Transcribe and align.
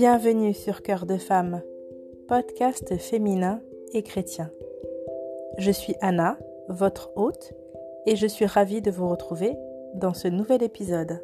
Bienvenue 0.00 0.54
sur 0.54 0.82
Cœur 0.82 1.06
de 1.06 1.16
femme, 1.16 1.60
podcast 2.28 2.96
féminin 2.98 3.60
et 3.92 4.04
chrétien. 4.04 4.48
Je 5.58 5.72
suis 5.72 5.96
Anna, 6.00 6.38
votre 6.68 7.10
hôte, 7.16 7.52
et 8.06 8.14
je 8.14 8.28
suis 8.28 8.46
ravie 8.46 8.80
de 8.80 8.92
vous 8.92 9.08
retrouver 9.08 9.56
dans 9.94 10.14
ce 10.14 10.28
nouvel 10.28 10.62
épisode. 10.62 11.20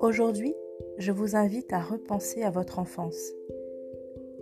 Aujourd'hui, 0.00 0.54
je 0.98 1.12
vous 1.12 1.34
invite 1.34 1.72
à 1.72 1.80
repenser 1.80 2.42
à 2.42 2.50
votre 2.50 2.78
enfance, 2.78 3.32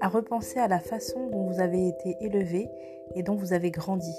à 0.01 0.09
repenser 0.09 0.59
à 0.59 0.69
la 0.69 0.79
façon 0.79 1.29
dont 1.29 1.47
vous 1.47 1.61
avez 1.61 1.89
été 1.89 2.17
élevé 2.21 2.69
et 3.15 3.23
dont 3.23 3.35
vous 3.35 3.53
avez 3.53 3.71
grandi. 3.71 4.15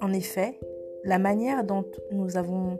En 0.00 0.12
effet, 0.12 0.58
la 1.04 1.18
manière 1.18 1.64
dont 1.64 1.84
nous 2.12 2.36
avons 2.36 2.78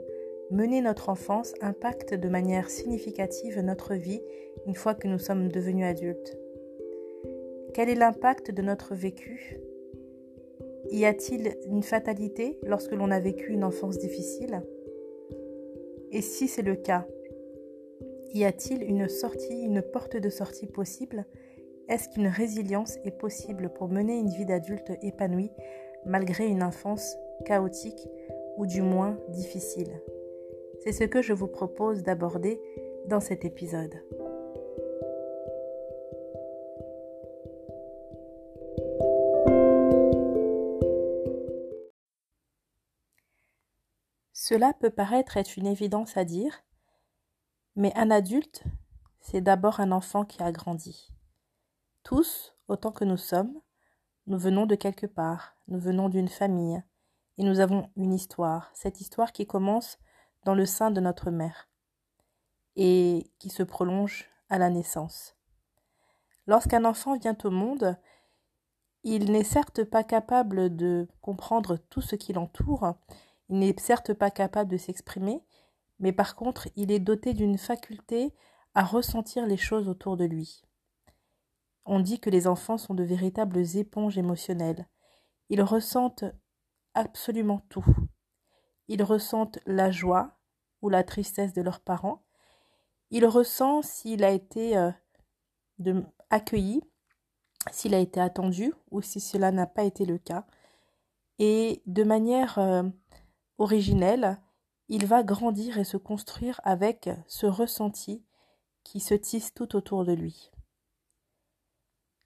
mené 0.51 0.81
notre 0.81 1.09
enfance 1.09 1.53
impacte 1.61 2.13
de 2.13 2.29
manière 2.29 2.69
significative 2.69 3.59
notre 3.59 3.93
vie 3.95 4.21
une 4.65 4.75
fois 4.75 4.95
que 4.95 5.07
nous 5.07 5.19
sommes 5.19 5.49
devenus 5.49 5.85
adultes. 5.85 6.37
Quel 7.73 7.89
est 7.89 7.95
l'impact 7.95 8.51
de 8.51 8.61
notre 8.61 8.95
vécu? 8.95 9.59
Y 10.91 11.05
a-t-il 11.05 11.55
une 11.67 11.83
fatalité 11.83 12.57
lorsque 12.63 12.93
l'on 12.93 13.11
a 13.11 13.19
vécu 13.19 13.51
une 13.51 13.63
enfance 13.63 13.99
difficile? 13.99 14.63
Et 16.11 16.21
si 16.21 16.47
c'est 16.47 16.63
le 16.63 16.75
cas, 16.75 17.05
y 18.33 18.45
a-t-il 18.45 18.83
une 18.83 19.07
sortie, 19.07 19.61
une 19.61 19.81
porte 19.81 20.17
de 20.17 20.29
sortie 20.29 20.67
possible? 20.67 21.25
Est-ce 21.87 22.09
qu'une 22.09 22.27
résilience 22.27 22.97
est 23.03 23.17
possible 23.17 23.69
pour 23.73 23.89
mener 23.89 24.17
une 24.17 24.29
vie 24.29 24.45
d'adulte 24.45 24.91
épanouie 25.01 25.51
malgré 26.05 26.47
une 26.47 26.63
enfance 26.63 27.17
chaotique 27.45 28.07
ou 28.57 28.65
du 28.65 28.81
moins 28.81 29.17
difficile? 29.29 30.01
C'est 30.83 30.91
ce 30.91 31.03
que 31.03 31.21
je 31.21 31.33
vous 31.33 31.47
propose 31.47 32.03
d'aborder 32.03 32.61
dans 33.07 33.19
cet 33.19 33.43
épisode. 33.43 33.95
Cela 44.31 44.73
peut 44.79 44.89
paraître 44.89 45.37
être 45.37 45.57
une 45.57 45.67
évidence 45.67 46.17
à 46.17 46.23
dire, 46.23 46.63
mais 47.75 47.93
un 47.95 48.11
adulte, 48.11 48.63
c'est 49.19 49.41
d'abord 49.41 49.79
un 49.79 49.91
enfant 49.91 50.25
qui 50.25 50.41
a 50.41 50.51
grandi. 50.51 51.11
Tous, 52.03 52.55
autant 52.67 52.91
que 52.91 53.05
nous 53.05 53.17
sommes, 53.17 53.59
nous 54.27 54.37
venons 54.37 54.65
de 54.65 54.75
quelque 54.75 55.05
part, 55.05 55.55
nous 55.67 55.79
venons 55.79 56.09
d'une 56.09 56.29
famille, 56.29 56.83
et 57.37 57.43
nous 57.43 57.59
avons 57.59 57.89
une 57.95 58.13
histoire, 58.13 58.69
cette 58.73 59.01
histoire 59.01 59.31
qui 59.31 59.47
commence 59.47 59.97
dans 60.43 60.55
le 60.55 60.65
sein 60.65 60.91
de 60.91 61.01
notre 61.01 61.31
mère 61.31 61.69
et 62.75 63.31
qui 63.39 63.49
se 63.49 63.63
prolonge 63.63 64.29
à 64.49 64.57
la 64.57 64.69
naissance. 64.69 65.35
Lorsqu'un 66.47 66.85
enfant 66.85 67.17
vient 67.17 67.37
au 67.43 67.49
monde, 67.49 67.97
il 69.03 69.31
n'est 69.31 69.43
certes 69.43 69.83
pas 69.83 70.03
capable 70.03 70.75
de 70.75 71.07
comprendre 71.21 71.77
tout 71.77 72.01
ce 72.01 72.15
qui 72.15 72.33
l'entoure, 72.33 72.95
il 73.49 73.59
n'est 73.59 73.75
certes 73.79 74.13
pas 74.13 74.31
capable 74.31 74.69
de 74.69 74.77
s'exprimer, 74.77 75.43
mais 75.99 76.11
par 76.11 76.35
contre 76.35 76.67
il 76.75 76.91
est 76.91 76.99
doté 76.99 77.33
d'une 77.33 77.57
faculté 77.57 78.33
à 78.73 78.83
ressentir 78.83 79.45
les 79.45 79.57
choses 79.57 79.87
autour 79.87 80.17
de 80.17 80.25
lui. 80.25 80.63
On 81.85 81.99
dit 81.99 82.19
que 82.19 82.29
les 82.29 82.47
enfants 82.47 82.77
sont 82.77 82.93
de 82.93 83.03
véritables 83.03 83.63
éponges 83.75 84.17
émotionnelles. 84.17 84.87
Ils 85.49 85.63
ressentent 85.63 86.25
absolument 86.93 87.61
tout. 87.69 87.85
Ils 88.87 89.03
ressentent 89.03 89.59
la 89.65 89.91
joie 89.91 90.39
ou 90.81 90.89
la 90.89 91.03
tristesse 91.03 91.53
de 91.53 91.61
leurs 91.61 91.79
parents. 91.79 92.23
Ils 93.11 93.25
ressentent 93.25 93.85
s'il 93.85 94.23
a 94.23 94.29
été 94.29 94.77
euh, 94.77 94.91
accueilli, 96.29 96.81
s'il 97.71 97.93
a 97.93 97.99
été 97.99 98.19
attendu 98.19 98.73
ou 98.91 99.01
si 99.01 99.19
cela 99.19 99.51
n'a 99.51 99.67
pas 99.67 99.83
été 99.83 100.05
le 100.05 100.17
cas. 100.17 100.45
Et 101.39 101.81
de 101.85 102.03
manière 102.03 102.59
euh, 102.59 102.83
originelle, 103.57 104.39
il 104.89 105.05
va 105.05 105.23
grandir 105.23 105.77
et 105.77 105.83
se 105.83 105.97
construire 105.97 106.59
avec 106.63 107.09
ce 107.27 107.45
ressenti 107.45 108.25
qui 108.83 108.99
se 108.99 109.13
tisse 109.13 109.53
tout 109.53 109.75
autour 109.75 110.03
de 110.03 110.13
lui. 110.13 110.51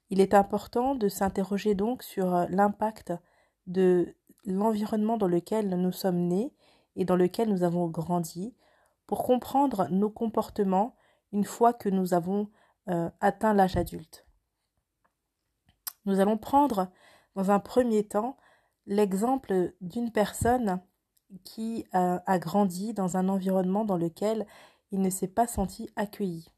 Il 0.08 0.20
est 0.20 0.34
important 0.34 0.94
de 0.94 1.08
s'interroger 1.08 1.74
donc 1.74 2.02
sur 2.02 2.34
euh, 2.34 2.46
l'impact 2.48 3.12
de 3.66 4.14
l'environnement 4.44 5.16
dans 5.16 5.28
lequel 5.28 5.68
nous 5.68 5.92
sommes 5.92 6.28
nés 6.28 6.54
et 6.96 7.04
dans 7.04 7.16
lequel 7.16 7.48
nous 7.48 7.62
avons 7.62 7.88
grandi 7.88 8.54
pour 9.06 9.22
comprendre 9.22 9.88
nos 9.90 10.10
comportements 10.10 10.96
une 11.32 11.44
fois 11.44 11.72
que 11.72 11.88
nous 11.88 12.14
avons 12.14 12.50
euh, 12.88 13.10
atteint 13.20 13.54
l'âge 13.54 13.76
adulte. 13.76 14.26
Nous 16.06 16.20
allons 16.20 16.38
prendre 16.38 16.90
dans 17.34 17.50
un 17.50 17.58
premier 17.58 18.06
temps 18.06 18.36
l'exemple 18.86 19.74
d'une 19.80 20.12
personne 20.12 20.80
qui 21.44 21.86
a, 21.92 22.38
grandi 22.38 22.94
dans 22.94 23.16
un 23.16 23.28
environnement 23.28 23.84
dans 23.84 23.96
lequel 23.96 24.46
il 24.90 25.00
ne 25.00 25.10
s'est 25.10 25.28
pas 25.28 25.46
senti 25.46 25.90
accueilli. 25.96 26.48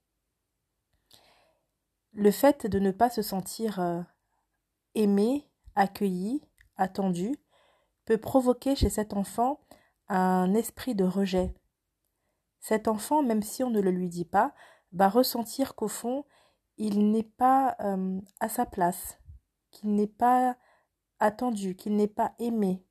Le 2.13 2.31
fait 2.31 2.67
de 2.67 2.79
ne 2.79 2.91
pas 2.91 3.11
se 3.11 3.23
sentir 3.23 3.79
euh, 3.81 4.03
aimé, 4.95 5.51
accueilli, 5.75 6.43
attendu, 6.77 7.37
peut 8.05 8.19
provoquer 8.19 8.77
chez 8.77 8.91
cet 8.91 9.15
enfant 9.15 9.61
un 10.09 10.55
esprit 10.55 10.95
de 10.95 11.05
rejet. 11.05 11.55
Cet 12.61 12.89
enfant, 12.89 13.23
même 13.23 13.43
si 13.43 13.63
on 13.63 13.71
ne 13.71 13.81
le 13.81 13.91
lui 13.91 14.09
dit 14.09 14.25
pas, 14.25 14.55
va 14.93 15.09
ressentir 15.09 15.75
qu'au 15.75 15.89
fond, 15.89 16.25
il 16.79 17.11
n'est 17.11 17.23
pas 17.23 17.77
euh, 17.81 18.21
à 18.41 18.49
sa 18.49 18.67
place, 18.67 19.19
qu'il 19.71 19.95
n'est 19.95 20.07
pas 20.07 20.57
attendu, 21.19 21.77
qu'il 21.77 21.97
n'est 21.97 22.07
pas 22.09 22.35
aimé, 22.39 22.87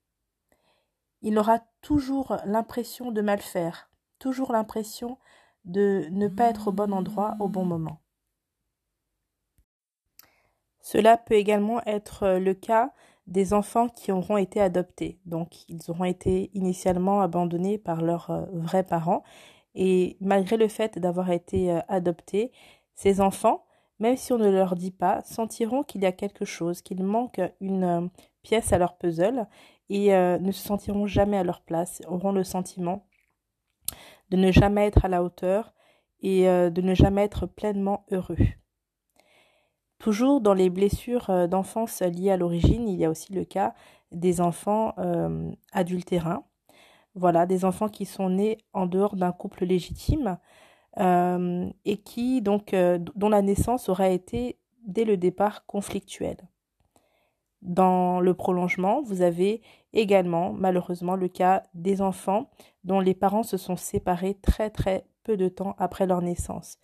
il 1.25 1.39
aura 1.39 1.59
toujours 1.85 2.37
l'impression 2.45 3.11
de 3.11 3.21
mal 3.21 3.39
faire, 3.39 3.91
toujours 4.17 4.51
l'impression 4.51 5.19
de 5.65 6.07
ne 6.09 6.27
pas 6.27 6.49
être 6.49 6.69
au 6.69 6.71
bon 6.71 6.91
endroit 6.91 7.35
au 7.39 7.47
bon 7.47 7.63
moment. 7.63 8.01
Cela 10.81 11.15
peut 11.15 11.35
également 11.35 11.83
être 11.85 12.39
le 12.39 12.55
cas 12.55 12.91
des 13.27 13.53
enfants 13.53 13.87
qui 13.87 14.11
auront 14.11 14.37
été 14.37 14.59
adoptés. 14.59 15.19
Donc, 15.27 15.69
ils 15.69 15.91
auront 15.91 16.05
été 16.05 16.49
initialement 16.55 17.21
abandonnés 17.21 17.77
par 17.77 18.01
leurs 18.01 18.31
euh, 18.31 18.45
vrais 18.53 18.83
parents. 18.83 19.23
Et 19.75 20.17
malgré 20.21 20.57
le 20.57 20.67
fait 20.67 20.97
d'avoir 20.97 21.29
été 21.29 21.71
euh, 21.71 21.81
adoptés, 21.87 22.51
ces 22.95 23.21
enfants, 23.21 23.63
même 23.99 24.17
si 24.17 24.33
on 24.33 24.39
ne 24.39 24.49
leur 24.49 24.75
dit 24.75 24.91
pas, 24.91 25.21
sentiront 25.23 25.83
qu'il 25.83 26.01
y 26.01 26.07
a 26.07 26.11
quelque 26.11 26.45
chose, 26.45 26.81
qu'il 26.81 27.03
manque 27.03 27.41
une 27.61 27.83
euh, 27.83 28.07
pièce 28.41 28.73
à 28.73 28.79
leur 28.79 28.97
puzzle 28.97 29.47
et 29.89 30.13
euh, 30.13 30.37
ne 30.39 30.51
se 30.51 30.65
sentiront 30.65 31.07
jamais 31.07 31.37
à 31.37 31.43
leur 31.43 31.61
place, 31.61 32.01
auront 32.07 32.31
le 32.31 32.43
sentiment 32.43 33.07
de 34.29 34.37
ne 34.37 34.51
jamais 34.51 34.87
être 34.87 35.05
à 35.05 35.07
la 35.07 35.23
hauteur 35.23 35.73
et 36.21 36.49
euh, 36.49 36.69
de 36.69 36.81
ne 36.81 36.95
jamais 36.95 37.23
être 37.23 37.45
pleinement 37.45 38.05
heureux. 38.11 38.37
Toujours 39.99 40.41
dans 40.41 40.53
les 40.53 40.69
blessures 40.69 41.29
euh, 41.29 41.47
d'enfance 41.47 42.01
liées 42.01 42.31
à 42.31 42.37
l'origine, 42.37 42.87
il 42.87 42.97
y 42.97 43.05
a 43.05 43.09
aussi 43.09 43.33
le 43.33 43.45
cas 43.45 43.73
des 44.11 44.39
enfants 44.39 44.93
adultérins. 45.73 46.45
Voilà, 47.15 47.45
des 47.45 47.65
enfants 47.65 47.89
qui 47.89 48.05
sont 48.05 48.29
nés 48.29 48.59
en 48.71 48.85
dehors 48.85 49.15
d'un 49.15 49.33
couple 49.33 49.65
légitime 49.65 50.37
et 50.97 51.97
qui 52.05 52.41
donc 52.41 52.73
dont 52.73 53.29
la 53.29 53.41
naissance 53.41 53.89
aurait 53.89 54.15
été 54.15 54.57
dès 54.85 55.03
le 55.03 55.17
départ 55.17 55.65
conflictuelle. 55.65 56.37
Dans 57.65 58.19
le 58.19 58.35
prolongement, 58.35 59.01
vous 59.01 59.23
avez 59.23 59.63
également 59.91 60.53
malheureusement 60.53 61.15
le 61.15 61.27
cas 61.27 61.63
des 61.73 61.99
enfants 62.03 62.51
dont 62.83 62.99
les 62.99 63.15
parents 63.15 63.41
se 63.41 63.57
sont 63.57 63.75
séparés 63.75 64.37
très 64.39 64.69
très 64.69 65.07
peu 65.23 65.35
de 65.35 65.49
temps 65.49 65.75
après 65.79 66.05
leur 66.05 66.21
naissance. 66.21 66.77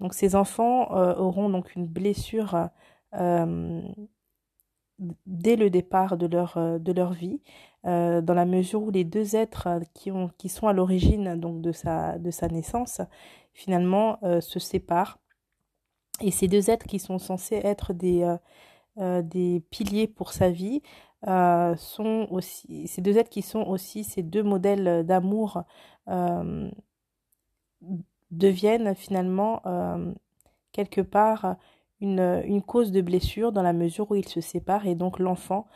Donc 0.00 0.14
ces 0.14 0.34
enfants 0.34 0.96
euh, 0.96 1.14
auront 1.14 1.48
donc 1.48 1.76
une 1.76 1.86
blessure 1.86 2.68
euh, 3.14 3.80
dès 4.98 5.54
le 5.54 5.70
départ 5.70 6.16
de 6.16 6.26
leur, 6.26 6.56
euh, 6.56 6.80
de 6.80 6.92
leur 6.92 7.12
vie, 7.12 7.40
dans 7.84 8.34
la 8.34 8.46
mesure 8.46 8.82
où 8.82 8.90
les 8.90 9.04
deux 9.04 9.36
êtres 9.36 9.68
qui, 9.94 10.10
ont, 10.10 10.28
qui 10.38 10.48
sont 10.48 10.66
à 10.66 10.72
l'origine 10.72 11.38
donc 11.38 11.60
de 11.60 11.70
sa, 11.70 12.18
de 12.18 12.32
sa 12.32 12.48
naissance 12.48 13.00
finalement 13.52 14.18
se 14.40 14.58
séparent. 14.58 15.20
Et 16.20 16.32
ces 16.32 16.48
deux 16.48 16.68
êtres 16.68 16.86
qui 16.86 16.98
sont 16.98 17.20
censés 17.20 17.60
être 17.62 17.92
des 17.92 18.24
euh, 18.98 19.20
des 19.20 19.60
piliers 19.70 20.06
pour 20.06 20.32
sa 20.32 20.50
vie 20.50 20.80
euh, 21.28 21.76
sont 21.76 22.26
aussi 22.30 22.86
ces 22.86 23.02
deux 23.02 23.18
êtres 23.18 23.28
qui 23.28 23.42
sont 23.42 23.62
aussi 23.62 24.04
ces 24.04 24.22
deux 24.22 24.42
modèles 24.42 25.04
d'amour 25.04 25.64
euh, 26.08 26.70
deviennent 28.30 28.94
finalement 28.94 29.62
quelque 30.72 31.02
part 31.02 31.56
une, 32.00 32.62
cause 32.66 32.90
de 32.90 33.02
blessure 33.02 33.52
dans 33.52 33.62
la 33.62 33.74
mesure 33.74 34.10
où 34.10 34.14
ils 34.14 34.28
se 34.28 34.40
séparent 34.40 34.86
et 34.86 34.94
donc 34.94 35.18
l'enfant 35.18 35.66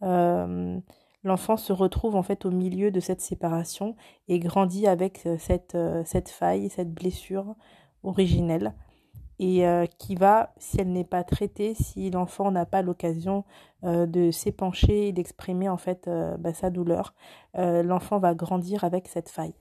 se 0.00 1.72
retrouve 1.72 2.16
en 2.16 2.22
fait 2.22 2.46
au 2.46 2.50
milieu 2.50 2.90
de 2.90 3.00
cette 3.00 3.20
séparation 3.20 3.96
et 4.28 4.38
grandit 4.38 4.86
avec 4.86 5.28
cette, 5.38 5.76
cette 6.06 6.30
faille, 6.30 6.70
cette 6.70 6.94
blessure 6.94 7.56
originelle 8.02 8.74
et 9.42 9.64
qui 9.98 10.16
va, 10.16 10.52
si 10.58 10.80
elle 10.80 10.92
n'est 10.92 11.02
pas 11.02 11.24
traitée, 11.24 11.74
si 11.74 12.10
l'enfant 12.10 12.50
n'a 12.50 12.66
pas 12.66 12.82
l'occasion 12.82 13.44
de 13.82 14.30
s'épancher 14.30 15.08
et 15.08 15.12
d'exprimer 15.12 15.68
en 15.68 15.78
fait 15.78 16.10
bah, 16.38 16.52
sa 16.52 16.68
douleur, 16.68 17.14
l'enfant 17.54 18.18
va 18.18 18.34
grandir 18.34 18.84
avec 18.84 19.08
cette 19.08 19.30
faille. 19.30 19.54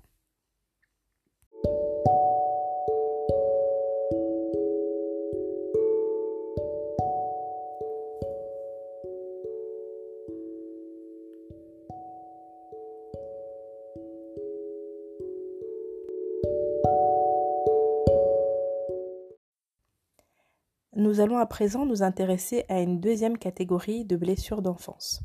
Nous 21.09 21.21
allons 21.21 21.39
à 21.39 21.47
présent 21.47 21.87
nous 21.87 22.03
intéresser 22.03 22.65
à 22.69 22.81
une 22.81 22.99
deuxième 22.99 23.39
catégorie 23.39 24.05
de 24.05 24.15
blessures 24.15 24.61
d'enfance. 24.61 25.23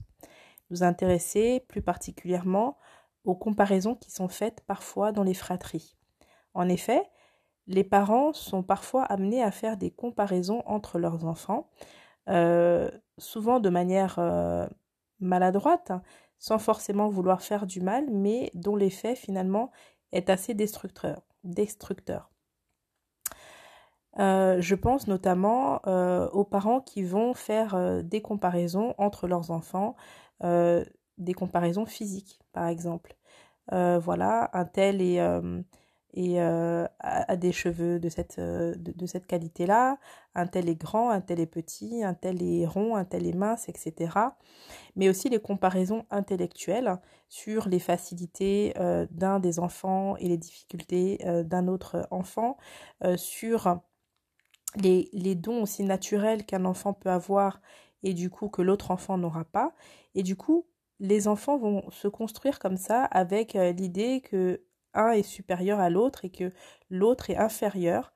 Nous 0.71 0.83
intéresser 0.83 1.63
plus 1.69 1.83
particulièrement 1.83 2.79
aux 3.27 3.35
comparaisons 3.35 3.95
qui 3.95 4.11
sont 4.11 4.29
faites 4.29 4.63
parfois 4.63 5.13
dans 5.13 5.23
les 5.23 5.35
fratries. 5.35 5.99
En 6.55 6.71
effet, 6.71 7.03
les 7.67 7.85
parents 7.85 8.33
sont 8.33 8.63
parfois 8.63 9.03
amenés 9.03 9.43
à 9.43 9.51
faire 9.51 9.77
des 9.77 9.91
comparaisons 9.91 10.63
entre 10.65 10.99
leurs 10.99 11.27
enfants, 11.27 11.69
euh, 12.31 12.91
souvent 13.19 13.61
de 13.61 13.69
manière 13.69 14.19
euh, 14.19 14.67
maladroite, 15.21 15.93
sans 16.39 16.59
forcément 16.59 17.11
vouloir 17.11 17.43
faire 17.43 17.67
du 17.67 17.83
mal, 17.83 18.07
mais 18.11 18.51
dont 18.55 18.75
l'effet 18.75 19.17
finalement 19.17 19.71
est 20.13 20.31
assez 20.31 20.55
destructeur. 20.55 21.21
destructeur. 21.43 22.34
Euh, 24.19 24.61
je 24.61 24.75
pense 24.75 25.07
notamment 25.09 25.81
euh, 25.87 26.29
aux 26.31 26.45
parents 26.45 26.81
qui 26.81 27.03
vont 27.03 27.35
faire 27.35 27.75
euh, 27.75 28.03
des 28.03 28.23
comparaisons 28.23 28.95
entre 28.99 29.27
leurs 29.27 29.51
enfants, 29.51 29.97
des 31.17 31.33
comparaisons 31.33 31.87
physiques 31.87 32.41
par 32.53 32.67
exemple. 32.67 33.17
voilà, 33.71 34.51
un 34.53 34.67
tel 34.67 35.01
est, 35.01 35.19
a, 35.21 35.41
des 37.37 37.53
cheveux 37.53 37.99
de 37.99 38.09
cette, 38.11 38.39
de, 38.39 39.07
cette 39.07 39.27
qualité-là, 39.27 39.97
un 40.35 40.47
tel 40.47 40.69
est 40.69 40.75
grand, 40.75 41.09
un 41.11 41.23
tel 41.23 41.41
est 41.41 41.47
petit, 41.47 42.05
un 42.05 42.13
tel 42.13 42.43
est 42.43 42.67
rond, 42.67 42.95
un 42.97 43.05
tel 43.05 43.27
est 43.27 43.33
mince, 43.33 43.71
etc. 43.71 44.13
Mais 44.97 45.09
aussi 45.09 45.31
les 45.31 45.41
comparaisons 45.41 46.05
intellectuelles 46.11 46.99
sur 47.31 47.69
les 47.69 47.81
facilités 47.81 48.75
d'un 49.11 49.41
des 49.41 49.61
enfants 49.61 50.17
et 50.19 50.29
les 50.29 50.39
difficultés 50.39 51.19
d'un 51.45 51.69
autre 51.69 52.07
enfant, 52.11 52.59
sur 53.17 53.81
les, 54.77 55.35
dons 55.35 55.63
aussi 55.63 55.85
naturels 55.85 56.45
qu'un 56.45 56.65
enfant 56.65 56.93
peut 56.93 57.11
avoir 57.11 57.61
et 58.03 58.15
du 58.15 58.31
coup 58.31 58.49
que 58.49 58.63
l'autre 58.63 58.91
enfant 58.91 59.19
n'aura 59.19 59.45
pas. 59.45 59.73
Et 60.15 60.23
du 60.23 60.37
coup, 60.37 60.67
les 61.01 61.29
enfants 61.29 61.59
vont 61.59 61.91
se 61.91 62.09
construire 62.09 62.59
comme 62.59 62.77
ça 62.77 63.05
avec 63.05 63.57
euh, 63.57 63.73
l'idée 63.73 64.21
que 64.21 64.63
un 64.95 65.11
est 65.11 65.23
supérieur 65.23 65.81
à 65.81 65.91
l'autre 65.91 66.25
et 66.25 66.31
que 66.31 66.53
l'autre 66.89 67.31
est 67.31 67.37
inférieur. 67.37 68.13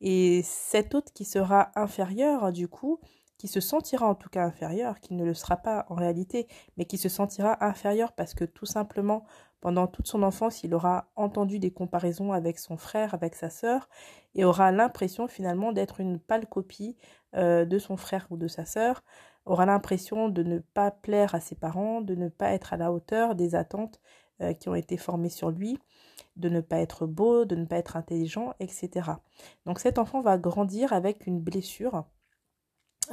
Et 0.00 0.42
cet 0.44 0.94
autre 0.94 1.12
qui 1.12 1.24
sera 1.24 1.70
inférieur, 1.74 2.52
du 2.52 2.68
coup, 2.68 3.00
qui 3.38 3.48
se 3.48 3.60
sentira 3.60 4.06
en 4.06 4.14
tout 4.14 4.28
cas 4.28 4.44
inférieur, 4.44 5.00
qui 5.00 5.14
ne 5.14 5.24
le 5.24 5.32
sera 5.32 5.56
pas 5.56 5.86
en 5.88 5.94
réalité, 5.94 6.48
mais 6.76 6.84
qui 6.84 6.98
se 6.98 7.08
sentira 7.08 7.64
inférieur 7.64 8.12
parce 8.12 8.34
que 8.34 8.44
tout 8.44 8.66
simplement 8.66 9.24
pendant 9.60 9.86
toute 9.86 10.06
son 10.06 10.22
enfance, 10.22 10.62
il 10.62 10.74
aura 10.74 11.10
entendu 11.16 11.58
des 11.58 11.70
comparaisons 11.70 12.32
avec 12.32 12.58
son 12.58 12.76
frère, 12.76 13.14
avec 13.14 13.34
sa 13.34 13.50
sœur, 13.50 13.88
et 14.34 14.44
aura 14.44 14.70
l'impression 14.70 15.26
finalement 15.26 15.72
d'être 15.72 16.00
une 16.00 16.20
pâle 16.20 16.46
copie 16.46 16.96
euh, 17.34 17.64
de 17.64 17.78
son 17.78 17.96
frère 17.96 18.26
ou 18.30 18.36
de 18.36 18.46
sa 18.46 18.64
sœur, 18.64 19.02
aura 19.46 19.66
l'impression 19.66 20.28
de 20.28 20.42
ne 20.42 20.58
pas 20.58 20.90
plaire 20.90 21.34
à 21.34 21.40
ses 21.40 21.56
parents, 21.56 22.00
de 22.00 22.14
ne 22.14 22.28
pas 22.28 22.52
être 22.52 22.72
à 22.72 22.76
la 22.76 22.92
hauteur 22.92 23.34
des 23.34 23.54
attentes 23.54 24.00
euh, 24.40 24.52
qui 24.52 24.68
ont 24.68 24.74
été 24.74 24.96
formées 24.96 25.30
sur 25.30 25.50
lui, 25.50 25.78
de 26.36 26.48
ne 26.48 26.60
pas 26.60 26.78
être 26.78 27.06
beau, 27.06 27.44
de 27.44 27.56
ne 27.56 27.64
pas 27.64 27.76
être 27.76 27.96
intelligent, 27.96 28.54
etc. 28.60 29.10
Donc 29.66 29.80
cet 29.80 29.98
enfant 29.98 30.20
va 30.20 30.38
grandir 30.38 30.92
avec 30.92 31.26
une 31.26 31.40
blessure 31.40 32.04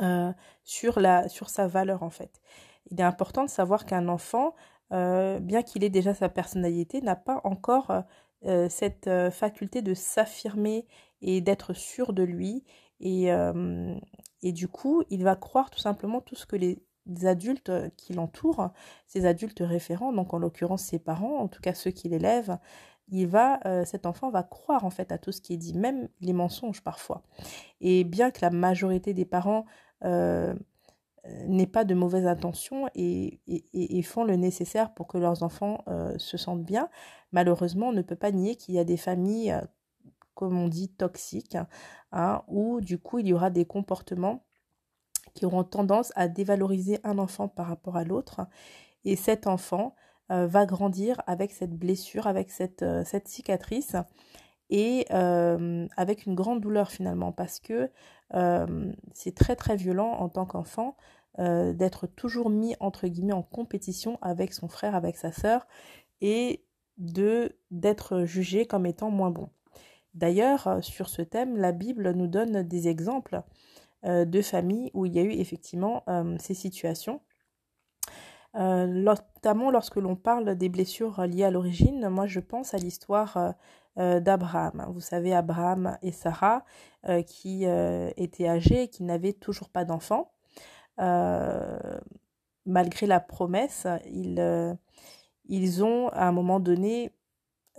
euh, 0.03 0.31
sur, 0.63 0.99
sur 1.27 1.49
sa 1.49 1.67
valeur 1.67 2.03
en 2.03 2.09
fait. 2.09 2.41
Il 2.91 2.99
est 2.99 3.03
important 3.03 3.43
de 3.43 3.49
savoir 3.49 3.85
qu'un 3.85 4.07
enfant 4.07 4.53
euh, 4.93 5.39
bien 5.39 5.63
qu'il 5.63 5.83
ait 5.83 5.89
déjà 5.89 6.13
sa 6.13 6.29
personnalité, 6.29 7.01
n'a 7.01 7.15
pas 7.15 7.41
encore 7.43 7.91
euh, 7.91 8.01
euh, 8.45 8.69
cette 8.69 9.09
faculté 9.31 9.81
de 9.81 9.93
s'affirmer 9.93 10.85
et 11.21 11.41
d'être 11.41 11.73
sûr 11.73 12.13
de 12.13 12.23
lui. 12.23 12.63
Et, 12.99 13.31
du 14.51 14.67
coup, 14.67 15.03
il 15.09 15.23
va 15.23 15.35
croire 15.35 15.69
tout 15.69 15.79
simplement 15.79 16.21
tout 16.21 16.35
ce 16.35 16.45
que 16.45 16.55
les 16.55 16.79
adultes 17.23 17.71
qui 17.97 18.13
l'entourent, 18.13 18.69
ses 19.07 19.25
adultes 19.25 19.61
référents, 19.61 20.13
donc 20.13 20.33
en 20.33 20.37
l'occurrence 20.37 20.83
ses 20.83 20.99
parents, 20.99 21.39
en 21.39 21.47
tout 21.47 21.61
cas 21.61 21.73
ceux 21.73 21.91
qui 21.91 22.09
l'élèvent, 22.09 22.57
il 23.09 23.27
va, 23.27 23.59
cet 23.85 24.05
enfant 24.05 24.29
va 24.29 24.43
croire 24.43 24.85
en 24.85 24.89
fait 24.91 25.11
à 25.11 25.17
tout 25.17 25.31
ce 25.31 25.41
qui 25.41 25.53
est 25.53 25.57
dit, 25.57 25.73
même 25.73 26.07
les 26.21 26.33
mensonges 26.33 26.81
parfois. 26.81 27.23
Et 27.81 28.03
bien 28.03 28.31
que 28.31 28.39
la 28.41 28.51
majorité 28.51 29.13
des 29.13 29.25
parents 29.25 29.65
n'aient 31.47 31.67
pas 31.67 31.85
de 31.85 31.93
mauvaises 31.93 32.27
intentions 32.27 32.87
et, 32.95 33.39
font 34.03 34.23
le 34.23 34.35
nécessaire 34.35 34.93
pour 34.93 35.07
que 35.07 35.17
leurs 35.17 35.43
enfants 35.43 35.83
euh, 35.87 36.17
se 36.17 36.37
sentent 36.37 36.63
bien. 36.63 36.89
Malheureusement, 37.31 37.89
on 37.89 37.93
ne 37.93 38.01
peut 38.01 38.15
pas 38.15 38.31
nier 38.31 38.55
qu'il 38.55 38.75
y 38.75 38.79
a 38.79 38.83
des 38.83 38.97
familles, 38.97 39.51
euh, 39.51 39.61
comme 40.33 40.57
on 40.57 40.67
dit, 40.67 40.89
toxiques, 40.89 41.57
hein, 42.11 42.43
où 42.47 42.81
du 42.81 42.99
coup 42.99 43.19
il 43.19 43.27
y 43.27 43.33
aura 43.33 43.49
des 43.49 43.65
comportements 43.65 44.45
qui 45.33 45.45
auront 45.45 45.63
tendance 45.63 46.11
à 46.15 46.27
dévaloriser 46.27 46.99
un 47.03 47.17
enfant 47.17 47.47
par 47.47 47.67
rapport 47.67 47.97
à 47.97 48.03
l'autre. 48.03 48.41
Et 49.03 49.15
cet 49.15 49.47
enfant 49.47 49.95
euh, 50.31 50.47
va 50.47 50.65
grandir 50.65 51.21
avec 51.27 51.51
cette 51.51 51.73
blessure, 51.73 52.27
avec 52.27 52.51
cette 52.51 52.85
cicatrice 53.27 53.95
et 54.69 55.05
avec 55.09 56.25
une 56.25 56.35
grande 56.35 56.61
douleur 56.61 56.91
finalement 56.91 57.31
parce 57.31 57.59
que 57.59 57.89
c'est 59.13 59.35
très 59.35 59.55
très 59.55 59.75
violent 59.75 60.11
en 60.11 60.29
tant 60.29 60.45
qu'enfant 60.45 60.97
d'être 61.37 62.07
toujours 62.07 62.49
mis 62.49 62.75
entre 62.79 63.07
guillemets 63.07 63.33
en 63.33 63.43
compétition 63.43 64.17
avec 64.21 64.53
son 64.53 64.67
frère, 64.67 64.95
avec 64.95 65.17
sa 65.17 65.31
sœur 65.31 65.67
et 66.21 66.63
de 66.97 67.57
d'être 67.71 68.23
jugé 68.23 68.65
comme 68.65 68.85
étant 68.85 69.11
moins 69.11 69.31
bon. 69.31 69.49
D'ailleurs, 70.13 70.79
sur 70.81 71.09
ce 71.09 71.21
thème, 71.21 71.57
la 71.57 71.73
Bible 71.73 72.11
nous 72.11 72.27
donne 72.27 72.63
des 72.63 72.87
exemples 72.87 73.41
de 74.03 74.41
familles 74.41 74.91
où 74.93 75.05
il 75.05 75.13
y 75.13 75.19
a 75.19 75.23
eu 75.23 75.31
effectivement 75.31 76.03
ces 76.39 76.53
situations. 76.53 77.19
notamment 78.53 79.71
lorsque 79.71 79.97
l'on 79.97 80.15
parle 80.15 80.55
des 80.55 80.69
blessures 80.69 81.21
liées 81.23 81.43
à 81.43 81.51
l'origine, 81.51 82.07
moi 82.09 82.27
je 82.27 82.39
pense 82.39 82.73
à 82.73 82.77
l'histoire 82.77 83.55
d'Abraham. 83.97 84.87
Vous 84.89 85.01
savez, 85.01 85.33
Abraham 85.33 85.97
et 86.01 86.11
Sarah 86.11 86.63
qui 87.27 87.65
étaient 88.17 88.47
âgés 88.47 88.83
et 88.83 88.87
qui 88.89 89.03
n'avaient 89.03 89.33
toujours 89.33 89.69
pas 89.69 89.85
d'enfants. 89.85 90.31
Euh, 90.99 91.99
malgré 92.65 93.05
la 93.05 93.19
promesse, 93.19 93.85
ils, 94.05 94.39
euh, 94.39 94.73
ont 95.81 96.09
à 96.09 96.25
un 96.25 96.31
moment 96.31 96.59
donné 96.59 97.11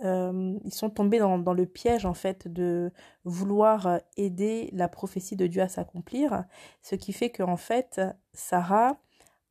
euh, 0.05 0.55
ils 0.63 0.73
sont 0.73 0.91
tombés 0.91 1.17
dans, 1.17 1.39
dans, 1.39 1.53
le 1.53 1.65
piège 1.65 2.05
en 2.05 2.13
fait 2.13 2.47
de 2.47 2.91
vouloir 3.23 3.99
aider 4.15 4.69
la 4.71 4.87
prophétie 4.87 5.35
de 5.35 5.47
Dieu 5.47 5.61
à 5.63 5.69
s'accomplir, 5.69 6.43
ce 6.83 6.93
qui 6.93 7.13
fait 7.13 7.31
qu'en 7.31 7.57
fait 7.57 7.99
Sarah 8.31 8.97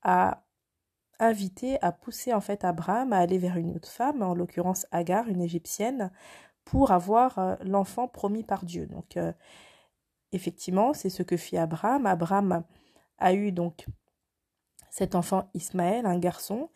a 0.02 0.44
invité, 1.18 1.82
a 1.82 1.90
poussé 1.90 2.32
en 2.32 2.40
fait 2.40 2.64
Abraham 2.64 3.12
à 3.12 3.18
aller 3.18 3.38
vers 3.38 3.56
une 3.56 3.74
autre 3.74 3.88
femme, 3.88 4.22
en 4.22 4.34
l'occurrence 4.34 4.86
Agar, 4.92 5.28
une 5.28 5.42
égyptienne, 5.42 6.12
pour 6.66 6.90
avoir 6.90 7.56
l'enfant 7.64 8.08
promis 8.08 8.42
par 8.42 8.66
Dieu. 8.66 8.86
Donc 8.86 9.16
effectivement, 10.32 10.92
c'est 10.92 11.08
ce 11.08 11.22
que 11.22 11.38
fit 11.38 11.56
Abraham. 11.56 12.04
Abraham 12.04 12.64
a 13.18 13.32
eu 13.32 13.52
donc 13.52 13.86
cet 14.90 15.14
enfant 15.14 15.48
Ismaël, 15.54 16.06
un 16.06 16.18
garçon, 16.18 16.70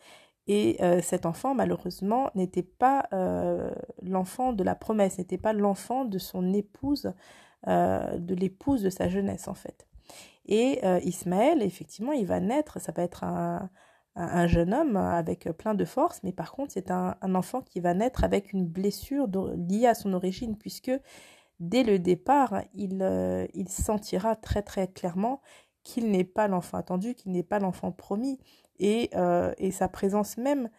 et 0.47 0.77
euh, 0.81 1.01
cet 1.01 1.25
enfant, 1.25 1.53
malheureusement, 1.53 2.29
n'était 2.35 2.63
pas 2.63 3.07
euh, 3.13 3.71
l'enfant 4.01 4.53
de 4.53 4.63
la 4.63 4.75
promesse, 4.75 5.17
n'était 5.17 5.37
pas 5.37 5.53
l'enfant 5.53 6.05
de 6.05 6.17
son 6.17 6.53
épouse, 6.53 7.13
euh, 7.67 8.17
de 8.17 8.35
l'épouse 8.35 8.81
de 8.81 8.89
sa 8.89 9.07
jeunesse, 9.07 9.47
en 9.47 9.53
fait. 9.53 9.87
Et 10.45 10.81
Ismaël, 11.05 11.61
effectivement, 11.61 12.11
il 12.11 12.25
va 12.25 12.39
naître, 12.39 12.81
ça 12.81 12.91
va 12.91 13.03
être 13.03 13.23
un, 13.23 13.69
un, 14.15 14.47
jeune 14.47 14.73
homme 14.73 14.97
avec 14.97 15.49
plein 15.57 15.73
de 15.73 15.85
force, 15.85 16.21
mais 16.23 16.31
par 16.31 16.51
contre, 16.51 16.73
c'est 16.73 16.91
un, 16.91 17.15
enfant 17.35 17.61
qui 17.61 17.79
va 17.79 17.93
naître 17.93 18.23
avec 18.23 18.53
une 18.53 18.65
blessure 18.65 19.27
liée 19.55 19.87
à 19.87 19.93
son 19.93 20.13
origine, 20.13 20.57
puisque 20.57 20.91
dès 21.59 21.83
le 21.83 21.99
départ, 21.99 22.61
il, 22.73 23.49
il 23.53 23.69
sentira 23.69 24.35
très 24.35 24.61
très 24.61 24.87
clairement 24.87 25.41
qu'il 25.83 26.11
n'est 26.11 26.23
pas 26.23 26.47
l'enfant 26.47 26.77
attendu, 26.77 27.15
qu'il 27.15 27.31
n'est 27.31 27.43
pas 27.43 27.59
l'enfant 27.59 27.91
promis. 27.91 28.39
Et, 28.79 29.11
sa 29.71 29.87
présence 29.87 30.37
même 30.37 30.69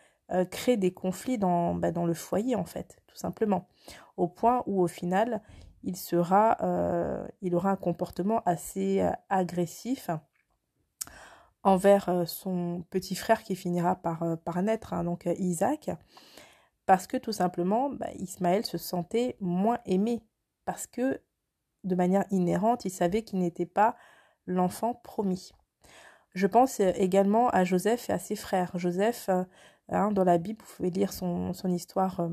crée 0.51 0.77
des 0.77 0.93
conflits 0.93 1.39
dans, 1.39 1.75
bah, 1.75 1.91
dans 1.91 2.07
le 2.07 2.15
foyer, 2.15 2.57
en 2.57 2.65
fait, 2.65 2.99
tout 3.07 3.17
simplement. 3.17 3.69
Au 4.17 4.29
point 4.29 4.63
où, 4.67 4.83
au 4.83 4.89
final, 4.89 5.43
il 5.85 5.97
aura 6.15 6.57
un 7.71 7.77
comportement 7.77 8.43
assez 8.45 9.07
agressif 9.29 10.11
envers 11.63 12.25
son 12.27 12.85
petit 12.91 13.15
frère 13.15 13.43
qui 13.43 13.55
finira 13.55 13.97
par, 13.97 14.39
par 14.45 14.63
naître, 14.63 14.93
hein, 14.95 15.05
donc 15.05 15.29
Isaac, 15.39 15.91
parce 16.87 17.07
que 17.07 17.17
tout 17.17 17.33
simplement, 17.33 17.91
bah, 17.91 18.09
Ismaël 18.19 18.67
se 18.67 18.79
sentait 18.79 19.37
moins 19.41 19.79
aimé, 19.87 20.23
parce 20.65 20.87
que 20.87 21.21
de 21.85 21.95
manière 21.95 22.25
inhérente, 22.31 22.85
il 22.85 22.91
savait 22.91 23.23
qu'il 23.23 23.39
n'était 23.39 23.67
pas 23.67 23.97
l'enfant 24.47 24.95
promis. 24.95 25.53
Je 26.35 26.47
pense 26.47 26.81
également 26.81 27.49
à 27.51 27.65
Joseph 27.65 28.09
et 28.09 28.13
à 28.13 28.19
ses 28.19 28.37
frères. 28.37 28.73
Joseph, 28.75 29.29
hein, 29.89 30.11
dans 30.13 30.25
la 30.25 30.39
Bible, 30.39 30.65
vous 30.65 30.77
pouvez 30.77 30.91
lire 30.91 31.13
son, 31.13 31.53
son 31.53 31.69
histoire 31.71 32.31